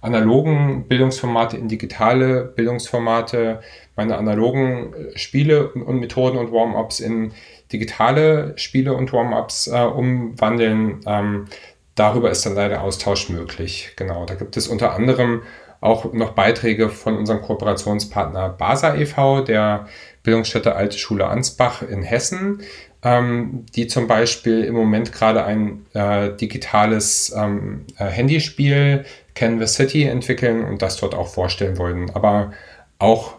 analogen 0.00 0.86
Bildungsformate 0.86 1.56
in 1.56 1.68
digitale 1.68 2.44
Bildungsformate, 2.44 3.60
meine 3.96 4.16
analogen 4.16 4.92
äh, 4.92 5.18
Spiele 5.18 5.68
und 5.68 5.98
Methoden 5.98 6.38
und 6.38 6.52
Warm-ups 6.52 7.00
in 7.00 7.32
digitale 7.72 8.52
Spiele 8.56 8.94
und 8.94 9.12
Warm-ups 9.12 9.66
äh, 9.66 9.80
umwandeln. 9.80 11.00
Ähm, 11.06 11.46
darüber 11.94 12.30
ist 12.30 12.44
dann 12.44 12.54
leider 12.54 12.82
Austausch 12.82 13.30
möglich. 13.30 13.92
Genau, 13.96 14.26
da 14.26 14.34
gibt 14.34 14.56
es 14.56 14.68
unter 14.68 14.94
anderem 14.94 15.42
auch 15.84 16.12
noch 16.14 16.30
Beiträge 16.30 16.88
von 16.88 17.16
unserem 17.16 17.42
Kooperationspartner 17.42 18.48
BASA 18.48 18.94
e.V., 18.96 19.42
der 19.42 19.86
Bildungsstätte 20.22 20.74
Alte 20.74 20.96
Schule 20.98 21.26
Ansbach 21.26 21.82
in 21.82 22.02
Hessen, 22.02 22.62
ähm, 23.02 23.66
die 23.74 23.86
zum 23.86 24.06
Beispiel 24.06 24.64
im 24.64 24.74
Moment 24.74 25.12
gerade 25.12 25.44
ein 25.44 25.84
äh, 25.92 26.34
digitales 26.34 27.34
ähm, 27.36 27.84
äh, 27.98 28.06
Handyspiel 28.06 29.04
Canvas 29.34 29.74
City 29.74 30.04
entwickeln 30.04 30.64
und 30.64 30.80
das 30.80 30.96
dort 30.96 31.14
auch 31.14 31.28
vorstellen 31.28 31.76
wollen. 31.76 32.10
Aber 32.10 32.54
auch 32.98 33.34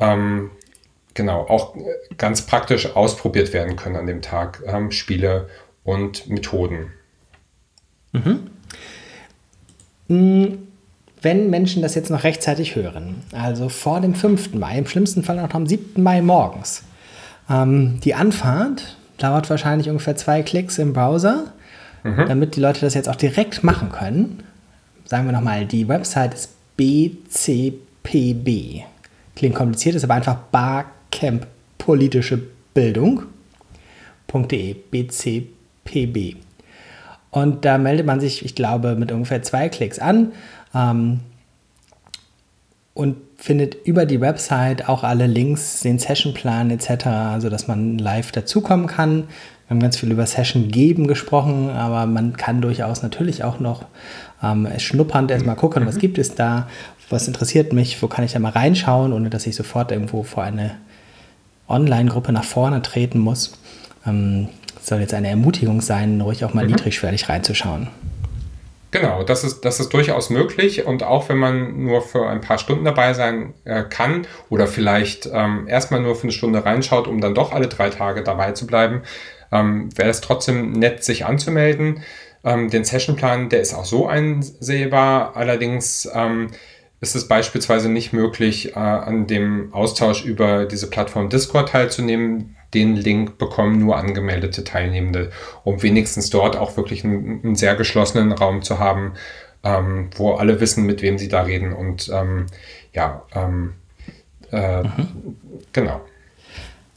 ähm, 0.00 0.50
genau, 1.14 1.42
auch 1.42 1.76
ganz 2.18 2.42
praktisch 2.42 2.96
ausprobiert 2.96 3.52
werden 3.52 3.76
können 3.76 3.94
an 3.94 4.06
dem 4.06 4.22
Tag, 4.22 4.60
ähm, 4.66 4.90
Spiele 4.90 5.48
und 5.84 6.28
Methoden. 6.28 6.90
Mhm. 10.08 10.65
Wenn 11.22 11.50
Menschen 11.50 11.82
das 11.82 11.94
jetzt 11.94 12.10
noch 12.10 12.24
rechtzeitig 12.24 12.76
hören, 12.76 13.22
also 13.32 13.68
vor 13.68 14.00
dem 14.00 14.14
5. 14.14 14.54
Mai, 14.54 14.78
im 14.78 14.86
schlimmsten 14.86 15.22
Fall 15.22 15.36
noch 15.36 15.54
am 15.54 15.66
7. 15.66 16.02
Mai 16.02 16.20
morgens, 16.20 16.82
ähm, 17.48 18.00
die 18.04 18.14
Anfahrt 18.14 18.96
dauert 19.18 19.48
wahrscheinlich 19.48 19.88
ungefähr 19.88 20.16
zwei 20.16 20.42
Klicks 20.42 20.78
im 20.78 20.92
Browser, 20.92 21.52
mhm. 22.04 22.24
damit 22.28 22.56
die 22.56 22.60
Leute 22.60 22.80
das 22.80 22.94
jetzt 22.94 23.08
auch 23.08 23.16
direkt 23.16 23.64
machen 23.64 23.90
können. 23.90 24.42
Sagen 25.04 25.26
wir 25.26 25.32
nochmal, 25.32 25.66
die 25.66 25.88
Website 25.88 26.34
ist 26.34 26.50
BCPB. 26.76 28.84
Klingt 29.34 29.54
kompliziert, 29.54 29.94
ist 29.94 30.04
aber 30.04 30.14
einfach 30.14 30.36
Barcamp 30.50 31.46
politische 31.78 32.42
Bildung.de, 32.74 33.26
BCPB. 34.90 36.36
Und 37.36 37.66
da 37.66 37.76
meldet 37.76 38.06
man 38.06 38.18
sich, 38.18 38.46
ich 38.46 38.54
glaube, 38.54 38.96
mit 38.96 39.12
ungefähr 39.12 39.42
zwei 39.42 39.68
Klicks 39.68 39.98
an 39.98 40.32
ähm, 40.74 41.20
und 42.94 43.16
findet 43.36 43.74
über 43.84 44.06
die 44.06 44.22
Website 44.22 44.88
auch 44.88 45.04
alle 45.04 45.26
Links, 45.26 45.80
den 45.80 45.98
Sessionplan 45.98 46.70
etc., 46.70 47.42
sodass 47.42 47.68
man 47.68 47.98
live 47.98 48.32
dazukommen 48.32 48.86
kann. 48.86 49.24
Wir 49.24 49.74
haben 49.74 49.80
ganz 49.80 49.98
viel 49.98 50.10
über 50.10 50.24
Session 50.24 50.68
geben 50.68 51.06
gesprochen, 51.08 51.68
aber 51.68 52.06
man 52.06 52.38
kann 52.38 52.62
durchaus 52.62 53.02
natürlich 53.02 53.44
auch 53.44 53.60
noch 53.60 53.84
ähm, 54.42 54.66
schnuppernd 54.78 55.30
erstmal 55.30 55.56
gucken, 55.56 55.84
was 55.84 55.96
mhm. 55.96 56.00
gibt 56.00 56.16
es 56.16 56.36
da, 56.36 56.68
was 57.10 57.28
interessiert 57.28 57.74
mich, 57.74 58.00
wo 58.00 58.06
kann 58.06 58.24
ich 58.24 58.32
da 58.32 58.38
mal 58.38 58.52
reinschauen, 58.52 59.12
ohne 59.12 59.28
dass 59.28 59.46
ich 59.46 59.56
sofort 59.56 59.92
irgendwo 59.92 60.22
vor 60.22 60.42
eine 60.42 60.76
Online-Gruppe 61.68 62.32
nach 62.32 62.44
vorne 62.44 62.80
treten 62.80 63.18
muss. 63.18 63.58
Ähm, 64.06 64.48
soll 64.86 65.00
jetzt 65.00 65.14
eine 65.14 65.28
Ermutigung 65.28 65.80
sein, 65.80 66.20
ruhig 66.20 66.44
auch 66.44 66.54
mal 66.54 66.64
mhm. 66.64 66.72
niedrigschwellig 66.72 67.28
reinzuschauen. 67.28 67.88
Genau, 68.92 69.24
das 69.24 69.44
ist, 69.44 69.64
das 69.64 69.80
ist 69.80 69.92
durchaus 69.92 70.30
möglich 70.30 70.86
und 70.86 71.02
auch 71.02 71.28
wenn 71.28 71.38
man 71.38 71.82
nur 71.82 72.02
für 72.02 72.28
ein 72.28 72.40
paar 72.40 72.56
Stunden 72.56 72.84
dabei 72.84 73.12
sein 73.14 73.52
äh, 73.64 73.82
kann 73.82 74.26
oder 74.48 74.68
vielleicht 74.68 75.28
ähm, 75.30 75.66
erstmal 75.68 76.00
nur 76.00 76.14
für 76.14 76.22
eine 76.22 76.32
Stunde 76.32 76.64
reinschaut, 76.64 77.08
um 77.08 77.20
dann 77.20 77.34
doch 77.34 77.52
alle 77.52 77.66
drei 77.66 77.90
Tage 77.90 78.22
dabei 78.22 78.52
zu 78.52 78.66
bleiben, 78.66 79.02
ähm, 79.52 79.88
wäre 79.96 80.08
es 80.08 80.20
trotzdem 80.20 80.72
nett, 80.72 81.04
sich 81.04 81.26
anzumelden. 81.26 82.02
Ähm, 82.44 82.70
den 82.70 82.84
Sessionplan, 82.84 83.48
der 83.48 83.60
ist 83.60 83.74
auch 83.74 83.84
so 83.84 84.06
einsehbar, 84.06 85.36
allerdings 85.36 86.08
ähm, 86.14 86.52
ist 87.06 87.14
es 87.14 87.28
beispielsweise 87.28 87.88
nicht 87.88 88.12
möglich, 88.12 88.74
äh, 88.74 88.78
an 88.80 89.28
dem 89.28 89.72
Austausch 89.72 90.24
über 90.24 90.64
diese 90.64 90.90
Plattform 90.90 91.28
Discord 91.28 91.68
teilzunehmen 91.68 92.56
den 92.74 92.96
Link 92.96 93.38
bekommen 93.38 93.78
nur 93.78 93.96
angemeldete 93.96 94.64
Teilnehmende, 94.64 95.30
um 95.62 95.82
wenigstens 95.82 96.30
dort 96.30 96.56
auch 96.56 96.76
wirklich 96.76 97.04
einen, 97.04 97.40
einen 97.44 97.54
sehr 97.54 97.76
geschlossenen 97.76 98.32
Raum 98.32 98.62
zu 98.62 98.80
haben, 98.80 99.12
ähm, 99.62 100.10
wo 100.16 100.32
alle 100.32 100.60
wissen, 100.60 100.84
mit 100.84 101.00
wem 101.00 101.16
sie 101.16 101.28
da 101.28 101.42
reden. 101.42 101.72
Und 101.72 102.10
ähm, 102.12 102.46
ja, 102.92 103.22
ähm, 103.34 103.74
äh, 104.50 104.82
mhm. 104.82 105.36
genau. 105.72 106.00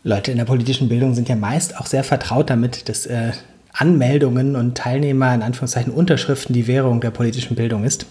Leute 0.03 0.31
in 0.31 0.37
der 0.37 0.45
politischen 0.45 0.89
Bildung 0.89 1.13
sind 1.13 1.29
ja 1.29 1.35
meist 1.35 1.77
auch 1.77 1.85
sehr 1.85 2.03
vertraut 2.03 2.49
damit, 2.49 2.89
dass 2.89 3.05
äh, 3.05 3.31
Anmeldungen 3.71 4.55
und 4.55 4.75
Teilnehmer 4.75 5.35
in 5.35 5.43
Anführungszeichen 5.43 5.93
Unterschriften 5.93 6.53
die 6.53 6.65
Währung 6.65 6.99
der 6.99 7.11
politischen 7.11 7.55
Bildung 7.55 7.83
ist. 7.83 8.07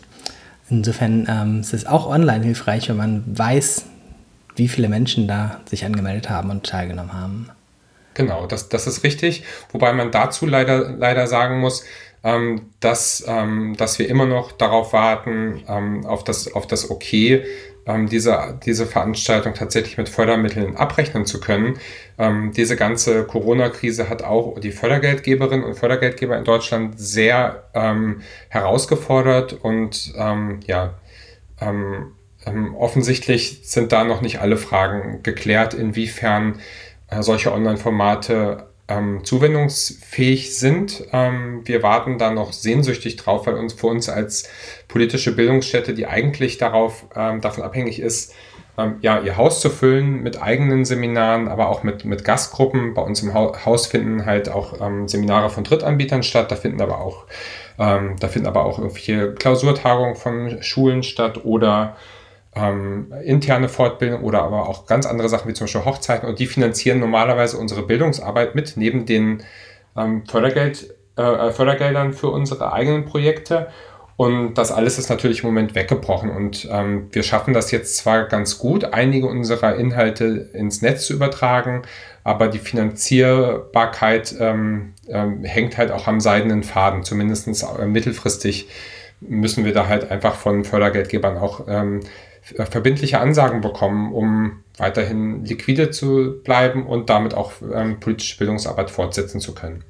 Insofern 0.70 1.26
ähm, 1.28 1.60
es 1.60 1.72
ist 1.72 1.82
es 1.82 1.86
auch 1.86 2.06
online 2.06 2.44
hilfreich, 2.44 2.88
wenn 2.88 2.96
man 2.96 3.24
weiß, 3.26 3.86
wie 4.56 4.68
viele 4.68 4.88
Menschen 4.88 5.28
da 5.28 5.60
sich 5.66 5.84
angemeldet 5.84 6.28
haben 6.28 6.50
und 6.50 6.66
teilgenommen 6.66 7.12
haben. 7.12 7.50
Genau, 8.14 8.46
das, 8.46 8.68
das 8.68 8.86
ist 8.86 9.04
richtig. 9.04 9.44
Wobei 9.72 9.92
man 9.92 10.10
dazu 10.10 10.44
leider, 10.44 10.90
leider 10.90 11.26
sagen 11.28 11.60
muss, 11.60 11.84
ähm, 12.24 12.62
dass, 12.80 13.24
ähm, 13.26 13.76
dass 13.76 13.98
wir 13.98 14.08
immer 14.08 14.26
noch 14.26 14.52
darauf 14.52 14.92
warten, 14.92 15.62
ähm, 15.68 16.04
auf, 16.04 16.24
das, 16.24 16.52
auf 16.52 16.66
das 16.66 16.90
Okay, 16.90 17.44
ähm, 17.88 18.08
diese, 18.08 18.58
diese 18.64 18.86
Veranstaltung 18.86 19.54
tatsächlich 19.54 19.98
mit 19.98 20.08
Fördermitteln 20.08 20.76
abrechnen 20.76 21.26
zu 21.26 21.40
können. 21.40 21.78
Ähm, 22.18 22.52
diese 22.52 22.76
ganze 22.76 23.24
Corona-Krise 23.24 24.08
hat 24.08 24.22
auch 24.22 24.60
die 24.60 24.70
Fördergeldgeberinnen 24.70 25.64
und 25.64 25.74
Fördergeldgeber 25.74 26.38
in 26.38 26.44
Deutschland 26.44 27.00
sehr 27.00 27.64
ähm, 27.74 28.20
herausgefordert 28.48 29.54
und 29.54 30.12
ja, 30.66 30.94
offensichtlich 32.76 33.62
sind 33.64 33.90
da 33.90 34.04
noch 34.04 34.20
nicht 34.20 34.40
alle 34.40 34.56
Fragen 34.56 35.24
geklärt, 35.24 35.74
inwiefern 35.74 36.60
äh, 37.08 37.22
solche 37.22 37.52
Online-Formate 37.52 38.67
ähm, 38.88 39.24
zuwendungsfähig 39.24 40.56
sind. 40.56 41.04
Ähm, 41.12 41.62
wir 41.64 41.82
warten 41.82 42.18
da 42.18 42.30
noch 42.30 42.52
sehnsüchtig 42.52 43.16
drauf, 43.16 43.46
weil 43.46 43.54
uns 43.54 43.74
für 43.74 43.86
uns 43.86 44.08
als 44.08 44.48
politische 44.88 45.34
Bildungsstätte, 45.34 45.94
die 45.94 46.06
eigentlich 46.06 46.58
darauf 46.58 47.04
ähm, 47.14 47.40
davon 47.40 47.64
abhängig 47.64 48.00
ist, 48.00 48.34
ähm, 48.78 48.96
ja, 49.00 49.20
ihr 49.20 49.36
Haus 49.36 49.60
zu 49.60 49.70
füllen 49.70 50.22
mit 50.22 50.40
eigenen 50.40 50.84
Seminaren, 50.84 51.48
aber 51.48 51.68
auch 51.68 51.82
mit, 51.82 52.04
mit 52.04 52.24
Gastgruppen. 52.24 52.94
Bei 52.94 53.02
uns 53.02 53.22
im 53.22 53.34
Haus 53.34 53.86
finden 53.88 54.24
halt 54.24 54.48
auch 54.48 54.80
ähm, 54.80 55.08
Seminare 55.08 55.50
von 55.50 55.64
Drittanbietern 55.64 56.22
statt. 56.22 56.50
Da 56.50 56.56
finden 56.56 56.80
aber 56.80 57.00
auch, 57.00 57.26
ähm, 57.78 58.16
da 58.20 58.28
finden 58.28 58.46
aber 58.46 58.64
auch 58.64 58.78
irgendwelche 58.78 59.34
Klausurtagungen 59.34 60.14
von 60.14 60.62
Schulen 60.62 61.02
statt 61.02 61.44
oder 61.44 61.96
ähm, 62.54 63.12
interne 63.24 63.68
Fortbildung 63.68 64.22
oder 64.22 64.42
aber 64.42 64.68
auch 64.68 64.86
ganz 64.86 65.06
andere 65.06 65.28
Sachen 65.28 65.48
wie 65.48 65.54
zum 65.54 65.66
Beispiel 65.66 65.84
Hochzeiten. 65.84 66.28
Und 66.28 66.38
die 66.38 66.46
finanzieren 66.46 67.00
normalerweise 67.00 67.58
unsere 67.58 67.82
Bildungsarbeit 67.82 68.54
mit, 68.54 68.76
neben 68.76 69.06
den 69.06 69.42
ähm, 69.96 70.24
Fördergeld, 70.26 70.94
äh, 71.16 71.50
Fördergeldern 71.50 72.12
für 72.12 72.28
unsere 72.28 72.72
eigenen 72.72 73.04
Projekte. 73.04 73.68
Und 74.16 74.54
das 74.54 74.72
alles 74.72 74.98
ist 74.98 75.10
natürlich 75.10 75.44
im 75.44 75.46
Moment 75.46 75.76
weggebrochen. 75.76 76.30
Und 76.30 76.66
ähm, 76.72 77.06
wir 77.12 77.22
schaffen 77.22 77.54
das 77.54 77.70
jetzt 77.70 77.96
zwar 77.98 78.24
ganz 78.24 78.58
gut, 78.58 78.84
einige 78.92 79.28
unserer 79.28 79.76
Inhalte 79.76 80.50
ins 80.52 80.82
Netz 80.82 81.06
zu 81.06 81.12
übertragen, 81.12 81.82
aber 82.24 82.48
die 82.48 82.58
Finanzierbarkeit 82.58 84.34
ähm, 84.40 84.94
ähm, 85.06 85.44
hängt 85.44 85.78
halt 85.78 85.92
auch 85.92 86.08
am 86.08 86.20
seidenen 86.20 86.64
Faden, 86.64 87.04
zumindest 87.04 87.46
äh, 87.46 87.86
mittelfristig 87.86 88.68
müssen 89.20 89.64
wir 89.64 89.72
da 89.72 89.88
halt 89.88 90.10
einfach 90.10 90.34
von 90.34 90.64
Fördergeldgebern 90.64 91.38
auch 91.38 91.66
ähm, 91.68 92.00
äh, 92.00 92.04
verbindliche 92.56 93.20
Ansagen 93.20 93.60
bekommen, 93.60 94.12
um 94.12 94.62
weiterhin 94.76 95.44
liquide 95.44 95.90
zu 95.90 96.40
bleiben 96.44 96.86
und 96.86 97.10
damit 97.10 97.34
auch 97.34 97.52
ähm, 97.72 98.00
politische 98.00 98.38
Bildungsarbeit 98.38 98.90
fortsetzen 98.90 99.40
zu 99.40 99.54
können. 99.54 99.84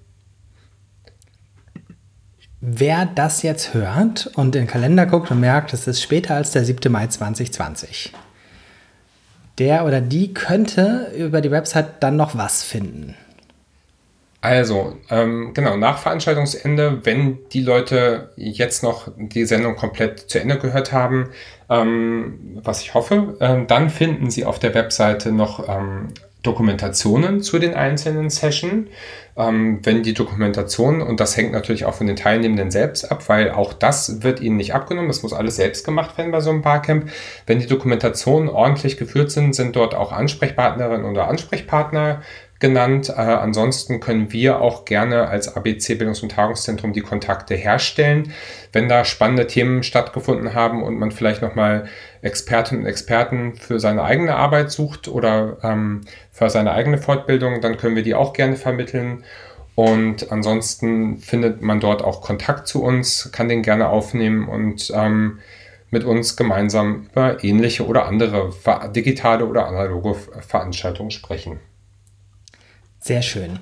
Wer 2.60 3.06
das 3.06 3.42
jetzt 3.42 3.72
hört 3.72 4.30
und 4.34 4.56
in 4.56 4.62
den 4.62 4.66
Kalender 4.66 5.06
guckt 5.06 5.30
und 5.30 5.38
merkt, 5.38 5.72
es 5.72 5.86
ist 5.86 6.02
später 6.02 6.34
als 6.34 6.50
der 6.50 6.64
7. 6.64 6.90
Mai 6.90 7.06
2020, 7.06 8.12
der 9.58 9.84
oder 9.86 10.00
die 10.00 10.34
könnte 10.34 11.12
über 11.16 11.40
die 11.40 11.52
Website 11.52 12.02
dann 12.02 12.16
noch 12.16 12.36
was 12.36 12.64
finden. 12.64 13.14
Also, 14.40 14.96
ähm, 15.10 15.52
genau, 15.52 15.76
nach 15.76 15.98
Veranstaltungsende, 15.98 17.00
wenn 17.02 17.38
die 17.48 17.62
Leute 17.62 18.30
jetzt 18.36 18.84
noch 18.84 19.10
die 19.16 19.44
Sendung 19.44 19.74
komplett 19.74 20.30
zu 20.30 20.40
Ende 20.40 20.58
gehört 20.58 20.92
haben, 20.92 21.30
ähm, 21.68 22.60
was 22.62 22.82
ich 22.82 22.94
hoffe, 22.94 23.36
ähm, 23.40 23.66
dann 23.66 23.90
finden 23.90 24.30
sie 24.30 24.44
auf 24.44 24.60
der 24.60 24.74
Webseite 24.74 25.32
noch 25.32 25.68
ähm, 25.68 26.08
Dokumentationen 26.44 27.42
zu 27.42 27.58
den 27.58 27.74
einzelnen 27.74 28.30
Sessions. 28.30 28.88
Ähm, 29.36 29.80
wenn 29.84 30.02
die 30.02 30.14
Dokumentation, 30.14 31.02
und 31.02 31.20
das 31.20 31.36
hängt 31.36 31.52
natürlich 31.52 31.84
auch 31.84 31.94
von 31.94 32.06
den 32.06 32.16
Teilnehmenden 32.16 32.70
selbst 32.70 33.10
ab, 33.10 33.28
weil 33.28 33.50
auch 33.50 33.72
das 33.72 34.22
wird 34.22 34.40
ihnen 34.40 34.56
nicht 34.56 34.74
abgenommen, 34.74 35.08
das 35.08 35.22
muss 35.22 35.32
alles 35.32 35.56
selbst 35.56 35.84
gemacht 35.84 36.16
werden 36.16 36.32
bei 36.32 36.40
so 36.40 36.50
einem 36.50 36.62
Barcamp. 36.62 37.10
Wenn 37.46 37.58
die 37.58 37.66
Dokumentationen 37.66 38.48
ordentlich 38.48 38.96
geführt 38.96 39.30
sind, 39.30 39.54
sind 39.54 39.76
dort 39.76 39.94
auch 39.94 40.10
Ansprechpartnerinnen 40.10 41.06
oder 41.06 41.28
Ansprechpartner 41.28 42.22
genannt. 42.60 43.08
Äh, 43.10 43.20
ansonsten 43.20 44.00
können 44.00 44.32
wir 44.32 44.60
auch 44.60 44.84
gerne 44.84 45.28
als 45.28 45.56
ABC 45.56 45.94
Bildungs- 45.94 46.22
und 46.22 46.32
Tagungszentrum 46.32 46.92
die 46.92 47.00
Kontakte 47.00 47.54
herstellen. 47.54 48.32
Wenn 48.72 48.88
da 48.88 49.04
spannende 49.04 49.46
Themen 49.46 49.82
stattgefunden 49.82 50.54
haben 50.54 50.82
und 50.82 50.98
man 50.98 51.10
vielleicht 51.10 51.42
nochmal 51.42 51.88
Expertinnen 52.22 52.84
und 52.84 52.88
Experten 52.88 53.54
für 53.54 53.78
seine 53.78 54.02
eigene 54.02 54.34
Arbeit 54.34 54.70
sucht 54.70 55.08
oder 55.08 55.58
ähm, 55.62 56.02
für 56.32 56.50
seine 56.50 56.72
eigene 56.72 56.98
Fortbildung, 56.98 57.60
dann 57.60 57.76
können 57.76 57.96
wir 57.96 58.02
die 58.02 58.14
auch 58.14 58.32
gerne 58.32 58.56
vermitteln. 58.56 59.24
Und 59.74 60.32
ansonsten 60.32 61.18
findet 61.18 61.62
man 61.62 61.78
dort 61.78 62.02
auch 62.02 62.20
Kontakt 62.20 62.66
zu 62.66 62.82
uns, 62.82 63.30
kann 63.30 63.48
den 63.48 63.62
gerne 63.62 63.88
aufnehmen 63.88 64.48
und 64.48 64.92
ähm, 64.92 65.38
mit 65.90 66.04
uns 66.04 66.36
gemeinsam 66.36 67.06
über 67.12 67.42
ähnliche 67.44 67.86
oder 67.86 68.06
andere 68.06 68.52
digitale 68.94 69.46
oder 69.46 69.66
analoge 69.66 70.14
Veranstaltungen 70.14 71.12
sprechen. 71.12 71.60
Sehr 73.00 73.22
schön. 73.22 73.58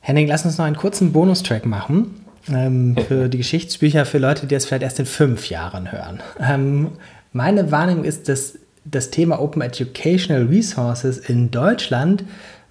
Henning, 0.00 0.28
lass 0.28 0.44
uns 0.44 0.58
noch 0.58 0.64
einen 0.64 0.76
kurzen 0.76 1.12
Bonustrack 1.12 1.66
machen 1.66 2.24
ähm, 2.48 2.96
für 3.08 3.28
die 3.28 3.38
Geschichtsbücher 3.38 4.06
für 4.06 4.18
Leute, 4.18 4.46
die 4.46 4.54
es 4.54 4.66
vielleicht 4.66 4.82
erst 4.82 4.98
in 4.98 5.06
fünf 5.06 5.48
Jahren 5.50 5.90
hören. 5.92 6.20
Ähm, 6.40 6.92
meine 7.32 7.70
Wahrnehmung 7.70 8.04
ist, 8.04 8.28
dass 8.28 8.58
das 8.84 9.10
Thema 9.10 9.40
Open 9.40 9.62
Educational 9.62 10.44
Resources 10.44 11.18
in 11.18 11.50
Deutschland 11.50 12.24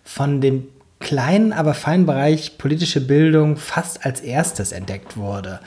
von 0.03 0.39
dem 0.39 0.63
kleinen, 0.99 1.53
aber 1.53 1.73
feinen 1.73 2.05
Bereich 2.05 2.57
politische 2.57 3.01
Bildung 3.01 3.57
fast 3.57 4.05
als 4.05 4.21
erstes 4.21 4.71
entdeckt 4.71 5.17
wurde. 5.17 5.59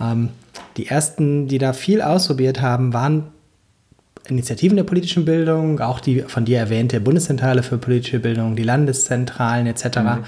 Ähm, 0.00 0.30
die 0.76 0.86
ersten, 0.86 1.48
die 1.48 1.58
da 1.58 1.72
viel 1.72 2.02
ausprobiert 2.02 2.60
haben, 2.60 2.92
waren 2.92 3.24
Initiativen 4.28 4.76
der 4.76 4.84
politischen 4.84 5.24
Bildung, 5.24 5.80
auch 5.80 6.00
die 6.00 6.20
von 6.22 6.44
dir 6.44 6.58
erwähnte 6.58 7.00
Bundeszentrale 7.00 7.62
für 7.62 7.78
politische 7.78 8.18
Bildung, 8.18 8.56
die 8.56 8.62
Landeszentralen 8.62 9.66
etc. 9.66 9.98
Mhm. 9.98 10.24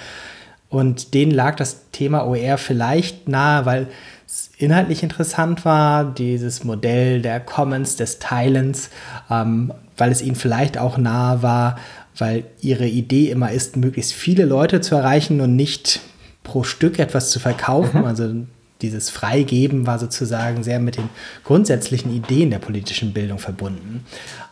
Und 0.68 1.14
denen 1.14 1.32
lag 1.32 1.56
das 1.56 1.90
Thema 1.92 2.26
OER 2.26 2.58
vielleicht 2.58 3.28
nahe, 3.28 3.64
weil 3.64 3.86
es 4.26 4.50
inhaltlich 4.58 5.02
interessant 5.02 5.64
war, 5.64 6.04
dieses 6.04 6.64
Modell 6.64 7.22
der 7.22 7.40
Commons, 7.40 7.96
des 7.96 8.18
Teilens, 8.18 8.90
ähm, 9.30 9.72
weil 9.96 10.12
es 10.12 10.20
ihnen 10.20 10.36
vielleicht 10.36 10.76
auch 10.76 10.98
nahe 10.98 11.42
war, 11.42 11.78
weil 12.18 12.44
ihre 12.60 12.86
Idee 12.86 13.30
immer 13.30 13.52
ist, 13.52 13.76
möglichst 13.76 14.12
viele 14.12 14.44
Leute 14.44 14.80
zu 14.80 14.94
erreichen 14.94 15.40
und 15.40 15.56
nicht 15.56 16.00
pro 16.42 16.64
Stück 16.64 16.98
etwas 16.98 17.30
zu 17.30 17.40
verkaufen. 17.40 18.00
Mhm. 18.00 18.06
Also 18.06 18.34
dieses 18.82 19.10
Freigeben 19.10 19.86
war 19.86 19.98
sozusagen 19.98 20.62
sehr 20.62 20.78
mit 20.78 20.96
den 20.96 21.08
grundsätzlichen 21.44 22.14
Ideen 22.14 22.50
der 22.50 22.58
politischen 22.58 23.12
Bildung 23.12 23.38
verbunden. 23.38 24.04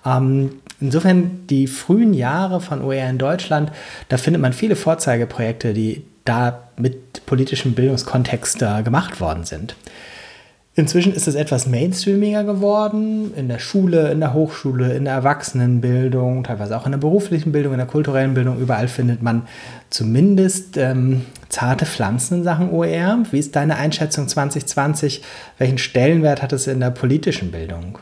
Ähm, 0.04 0.60
insofern 0.80 1.46
die 1.48 1.66
frühen 1.66 2.14
Jahre 2.14 2.60
von 2.60 2.82
OER 2.82 3.08
in 3.08 3.18
Deutschland, 3.18 3.70
da 4.08 4.16
findet 4.16 4.42
man 4.42 4.52
viele 4.52 4.76
Vorzeigeprojekte, 4.76 5.74
die 5.74 6.04
da 6.24 6.68
mit 6.76 7.24
politischem 7.26 7.74
Bildungskontext 7.74 8.62
äh, 8.62 8.82
gemacht 8.82 9.20
worden 9.20 9.44
sind. 9.44 9.76
Inzwischen 10.78 11.14
ist 11.14 11.26
es 11.26 11.34
etwas 11.34 11.66
mainstreamiger 11.66 12.44
geworden, 12.44 13.32
in 13.34 13.48
der 13.48 13.58
Schule, 13.58 14.10
in 14.12 14.20
der 14.20 14.34
Hochschule, 14.34 14.92
in 14.92 15.06
der 15.06 15.14
Erwachsenenbildung, 15.14 16.44
teilweise 16.44 16.76
auch 16.76 16.84
in 16.84 16.92
der 16.92 16.98
beruflichen 16.98 17.50
Bildung, 17.50 17.72
in 17.72 17.78
der 17.78 17.86
kulturellen 17.86 18.34
Bildung. 18.34 18.58
Überall 18.58 18.86
findet 18.86 19.22
man 19.22 19.48
zumindest 19.88 20.76
ähm, 20.76 21.24
zarte 21.48 21.86
Pflanzen 21.86 22.38
in 22.38 22.44
Sachen 22.44 22.70
OER. 22.70 23.20
Wie 23.30 23.38
ist 23.38 23.56
deine 23.56 23.76
Einschätzung 23.76 24.28
2020? 24.28 25.22
Welchen 25.56 25.78
Stellenwert 25.78 26.42
hat 26.42 26.52
es 26.52 26.66
in 26.66 26.80
der 26.80 26.90
politischen 26.90 27.50
Bildung? 27.50 27.98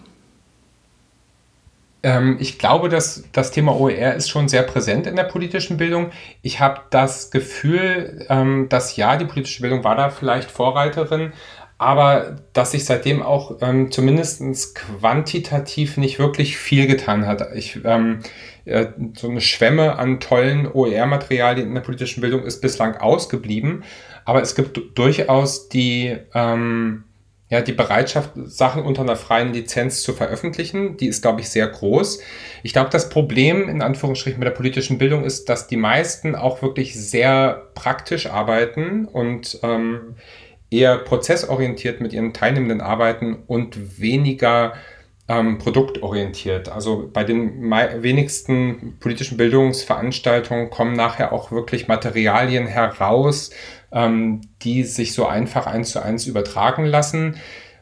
Ähm, 2.02 2.38
ich 2.40 2.58
glaube, 2.58 2.88
dass 2.88 3.22
das 3.30 3.52
Thema 3.52 3.79
OER 3.79 4.14
ist 4.14 4.29
schon 4.29 4.48
sehr 4.48 4.64
präsent 4.64 5.06
in 5.06 5.14
der 5.14 5.22
politischen 5.22 5.77
Bildung. 5.77 6.10
Ich 6.42 6.58
habe 6.58 6.81
das 6.90 7.31
Gefühl, 7.31 8.27
ähm, 8.29 8.66
dass 8.68 8.96
ja, 8.96 9.16
die 9.16 9.27
politische 9.27 9.62
Bildung 9.62 9.85
war 9.85 9.94
da 9.94 10.10
vielleicht 10.10 10.50
Vorreiterin, 10.50 11.33
aber 11.79 12.37
dass 12.52 12.70
sich 12.70 12.85
seitdem 12.85 13.22
auch 13.22 13.58
ähm, 13.60 13.90
zumindest 13.90 14.75
quantitativ 14.75 15.96
nicht 15.96 16.18
wirklich 16.18 16.56
viel 16.56 16.87
getan 16.87 17.27
hat. 17.27 17.54
Ich, 17.54 17.81
ähm, 17.85 18.20
äh, 18.64 18.87
so 19.14 19.29
eine 19.29 19.40
Schwemme 19.40 19.96
an 19.98 20.20
tollen 20.20 20.70
OER-Materialien 20.70 21.68
in 21.68 21.75
der 21.75 21.83
politischen 21.83 22.20
Bildung 22.20 22.44
ist 22.44 22.60
bislang 22.60 22.96
ausgeblieben, 22.96 23.83
aber 24.25 24.40
es 24.40 24.54
gibt 24.54 24.81
durchaus 24.96 25.68
die, 25.68 26.16
ähm, 26.33 27.04
ja, 27.50 27.60
die 27.60 27.72
Bereitschaft, 27.72 28.31
Sachen 28.46 28.83
unter 28.83 29.02
einer 29.02 29.16
freien 29.16 29.52
Lizenz 29.52 30.02
zu 30.02 30.14
veröffentlichen, 30.14 30.96
die 30.96 31.08
ist, 31.08 31.22
glaube 31.22 31.42
ich, 31.42 31.50
sehr 31.50 31.66
groß. 31.66 32.20
Ich 32.62 32.72
glaube, 32.72 32.88
das 32.90 33.10
Problem 33.10 33.68
in 33.68 33.83
Anführungsstrichen 33.83 34.38
mit 34.38 34.46
der 34.46 34.54
politischen 34.54 34.96
Bildung 34.96 35.25
ist, 35.25 35.48
dass 35.48 35.66
die 35.66 35.77
meisten 35.77 36.35
auch 36.37 36.62
wirklich 36.62 36.94
sehr 36.94 37.68
praktisch 37.75 38.27
arbeiten 38.27 39.04
und 39.04 39.58
ähm, 39.62 40.16
eher 40.75 40.98
prozessorientiert 40.98 42.00
mit 42.00 42.12
ihren 42.12 42.33
Teilnehmenden 42.33 42.81
arbeiten 42.81 43.37
und 43.46 44.00
weniger 44.00 44.75
ähm, 45.29 45.58
produktorientiert. 45.58 46.68
Also 46.68 47.08
bei 47.12 47.25
den 47.25 47.70
wenigsten 47.70 48.98
politischen 49.00 49.37
Bildungsveranstaltungen 49.37 50.70
kommen 50.70 50.94
nachher 50.94 51.33
auch 51.33 51.50
wirklich 51.50 51.88
Materialien 51.88 52.66
heraus, 52.66 53.50
ähm, 53.92 54.42
die 54.62 54.85
sich 54.85 55.14
so 55.14 55.27
einfach 55.27 55.66
eins 55.66 55.90
zu 55.90 56.02
eins 56.02 56.27
übertragen 56.27 56.85
lassen. 56.85 57.37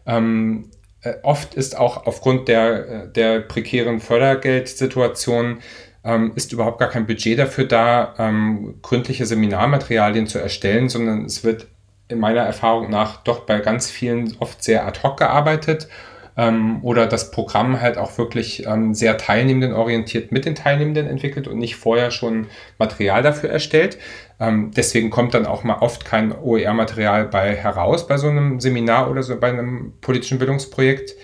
Ähm, 0.07 0.71
äh, 1.03 1.15
oft 1.23 1.55
ist 1.55 1.77
auch 1.77 2.07
aufgrund 2.07 2.47
der, 2.49 2.89
äh, 2.89 3.13
der 3.13 3.41
prekären 3.41 4.01
Fördergeldsituation 4.01 5.59
ähm, 6.05 6.33
ist 6.35 6.53
überhaupt 6.53 6.79
gar 6.79 6.89
kein 6.89 7.07
Budget 7.07 7.39
dafür 7.39 7.65
da, 7.65 8.15
ähm, 8.19 8.79
gründliche 8.83 9.27
Seminarmaterialien 9.27 10.27
zu 10.27 10.39
erstellen, 10.39 10.89
sondern 10.89 11.25
es 11.25 11.45
wird 11.45 11.69
in 12.13 12.21
meiner 12.21 12.43
Erfahrung 12.43 12.91
nach 12.91 13.23
doch 13.25 13.41
bei 13.41 13.59
ganz 13.59 13.91
vielen 13.91 14.37
oft 14.39 14.63
sehr 14.63 14.87
ad 14.87 15.01
hoc 15.03 15.19
gearbeitet 15.19 15.89
ähm, 16.37 16.79
oder 16.83 17.07
das 17.07 17.31
Programm 17.31 17.81
halt 17.81 17.99
auch 17.99 18.17
wirklich 18.19 18.67
ähm, 18.67 18.95
sehr 18.95 19.19
teilnehmenden 19.19 19.75
orientiert 19.75 20.33
mit 20.33 20.45
den 20.45 20.55
Teilnehmenden 20.55 21.07
entwickelt 21.07 21.49
und 21.49 21.59
nicht 21.59 21.77
vorher 21.77 22.11
schon 22.11 22.47
Material 22.79 23.23
dafür 23.23 23.51
erstellt. 23.51 23.99
Ähm, 24.41 24.71
deswegen 24.75 25.11
kommt 25.11 25.35
dann 25.35 25.47
auch 25.47 25.65
mal 25.65 25.79
oft 25.81 26.05
kein 26.05 26.33
OER-Material 26.33 27.27
bei 27.27 27.55
heraus 27.55 28.07
bei 28.07 28.17
so 28.17 28.29
einem 28.29 28.61
Seminar 28.61 29.11
oder 29.11 29.23
so 29.23 29.39
bei 29.39 29.49
einem 29.49 29.95
politischen 30.01 30.39
Bildungsprojekt. 30.39 31.15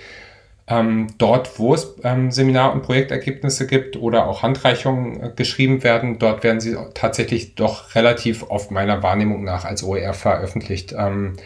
Ähm, 0.70 1.06
dort, 1.16 1.58
wo 1.58 1.72
es 1.72 1.94
ähm, 2.04 2.30
Seminar- 2.30 2.74
und 2.74 2.82
Projektergebnisse 2.82 3.66
gibt 3.66 3.96
oder 3.96 4.26
auch 4.26 4.42
Handreichungen 4.42 5.22
äh, 5.22 5.30
geschrieben 5.34 5.82
werden, 5.82 6.18
dort 6.18 6.44
werden 6.44 6.60
sie 6.60 6.76
tatsächlich 6.92 7.54
doch 7.54 7.94
relativ 7.94 8.44
oft 8.50 8.70
meiner 8.70 9.02
Wahrnehmung 9.02 9.44
nach 9.44 9.64
als 9.64 9.82
OER 9.82 10.12
veröffentlicht. 10.12 10.94
Ähm, 10.96 11.36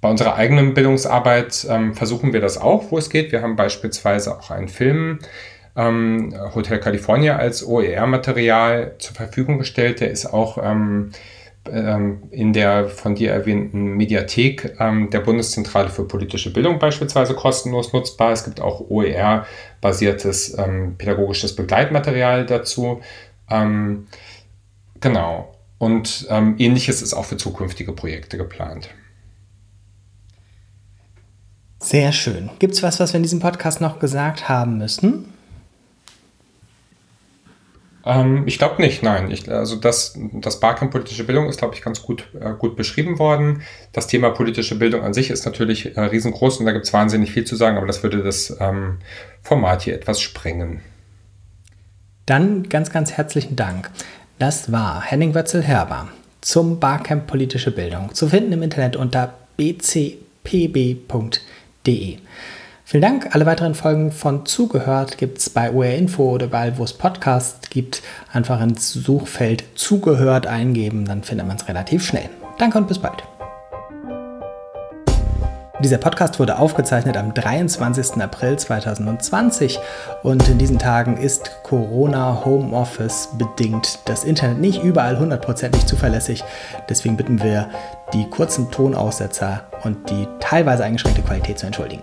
bei 0.00 0.08
unserer 0.08 0.36
eigenen 0.36 0.72
Bildungsarbeit 0.72 1.66
ähm, 1.68 1.94
versuchen 1.94 2.32
wir 2.32 2.40
das 2.40 2.56
auch, 2.56 2.90
wo 2.90 2.98
es 2.98 3.10
geht. 3.10 3.32
Wir 3.32 3.42
haben 3.42 3.56
beispielsweise 3.56 4.38
auch 4.38 4.50
einen 4.50 4.68
Film, 4.68 5.18
ähm, 5.76 6.34
Hotel 6.54 6.78
California, 6.78 7.36
als 7.36 7.66
OER-Material 7.66 8.94
zur 8.98 9.14
Verfügung 9.14 9.58
gestellt. 9.58 10.00
Der 10.00 10.10
ist 10.10 10.26
auch 10.26 10.58
ähm, 10.62 11.10
in 11.64 12.52
der 12.52 12.88
von 12.88 13.14
dir 13.14 13.32
erwähnten 13.32 13.96
Mediathek 13.96 14.76
ähm, 14.78 15.10
der 15.10 15.20
Bundeszentrale 15.20 15.90
für 15.90 16.04
politische 16.04 16.52
Bildung 16.52 16.78
beispielsweise 16.78 17.34
kostenlos 17.34 17.92
nutzbar. 17.92 18.32
Es 18.32 18.44
gibt 18.44 18.60
auch 18.60 18.88
OER-basiertes 18.88 20.56
ähm, 20.58 20.96
pädagogisches 20.96 21.54
Begleitmaterial 21.56 22.46
dazu. 22.46 23.00
genau. 25.00 25.54
Und 25.78 26.26
ähnliches 26.28 27.00
ist 27.00 27.14
auch 27.14 27.24
für 27.24 27.38
zukünftige 27.38 27.92
Projekte 27.92 28.36
geplant. 28.36 28.90
Sehr 31.80 32.12
schön. 32.12 32.50
Gibt 32.58 32.74
es 32.74 32.82
was, 32.82 32.98
was 32.98 33.12
wir 33.12 33.18
in 33.18 33.22
diesem 33.22 33.40
Podcast 33.40 33.80
noch 33.80 34.00
gesagt 34.00 34.48
haben 34.48 34.78
müssen? 34.78 35.32
Ähm, 38.08 38.44
ich 38.46 38.56
glaube 38.56 38.80
nicht, 38.80 39.02
nein. 39.02 39.30
Ich, 39.30 39.50
also 39.50 39.76
das, 39.76 40.18
das 40.32 40.60
Barcamp 40.60 40.90
politische 40.90 41.24
Bildung 41.24 41.46
ist, 41.46 41.58
glaube 41.58 41.74
ich, 41.74 41.82
ganz 41.82 42.02
gut, 42.02 42.26
äh, 42.40 42.54
gut 42.58 42.74
beschrieben 42.74 43.18
worden. 43.18 43.62
Das 43.92 44.06
Thema 44.06 44.30
politische 44.30 44.78
Bildung 44.78 45.02
an 45.02 45.12
sich 45.12 45.28
ist 45.28 45.44
natürlich 45.44 45.94
äh, 45.94 46.00
riesengroß 46.00 46.56
und 46.58 46.64
da 46.64 46.72
gibt 46.72 46.86
es 46.86 46.92
wahnsinnig 46.94 47.32
viel 47.32 47.44
zu 47.44 47.54
sagen, 47.54 47.76
aber 47.76 47.86
das 47.86 48.02
würde 48.02 48.22
das 48.22 48.56
ähm, 48.60 48.96
Format 49.42 49.82
hier 49.82 49.94
etwas 49.94 50.22
sprengen. 50.22 50.80
Dann 52.24 52.70
ganz, 52.70 52.90
ganz 52.90 53.12
herzlichen 53.12 53.56
Dank. 53.56 53.90
Das 54.38 54.72
war 54.72 55.02
Henning 55.02 55.34
Wötzel-Herber 55.34 56.08
zum 56.40 56.80
Barcamp 56.80 57.26
politische 57.26 57.72
Bildung. 57.72 58.14
Zu 58.14 58.28
finden 58.28 58.52
im 58.52 58.62
Internet 58.62 58.96
unter 58.96 59.34
bcpb.de. 59.58 60.18
Vielen 62.90 63.02
Dank. 63.02 63.34
Alle 63.34 63.44
weiteren 63.44 63.74
Folgen 63.74 64.12
von 64.12 64.46
Zugehört 64.46 65.18
gibt 65.18 65.36
es 65.36 65.50
bei 65.50 65.70
OR 65.70 65.84
Info 65.84 66.30
oder 66.30 66.46
überall, 66.46 66.78
wo 66.78 66.84
es 66.84 66.94
Podcasts 66.94 67.68
gibt. 67.68 68.00
Einfach 68.32 68.62
ins 68.62 68.94
Suchfeld 68.94 69.62
Zugehört 69.74 70.46
eingeben, 70.46 71.04
dann 71.04 71.22
findet 71.22 71.46
man 71.46 71.58
es 71.58 71.68
relativ 71.68 72.02
schnell. 72.02 72.30
Danke 72.56 72.78
und 72.78 72.88
bis 72.88 72.98
bald. 72.98 73.22
Dieser 75.80 75.98
Podcast 75.98 76.40
wurde 76.40 76.58
aufgezeichnet 76.58 77.18
am 77.18 77.34
23. 77.34 78.22
April 78.22 78.58
2020 78.58 79.78
und 80.22 80.48
in 80.48 80.56
diesen 80.56 80.78
Tagen 80.78 81.18
ist 81.18 81.62
Corona 81.64 82.42
Homeoffice 82.46 83.28
bedingt 83.36 83.98
das 84.06 84.24
Internet 84.24 84.60
nicht 84.60 84.82
überall 84.82 85.18
hundertprozentig 85.18 85.84
zuverlässig. 85.84 86.42
Deswegen 86.88 87.18
bitten 87.18 87.42
wir, 87.42 87.68
die 88.14 88.24
kurzen 88.30 88.70
Tonaussetzer 88.70 89.66
und 89.84 90.08
die 90.08 90.26
teilweise 90.40 90.84
eingeschränkte 90.84 91.20
Qualität 91.20 91.58
zu 91.58 91.66
entschuldigen. 91.66 92.02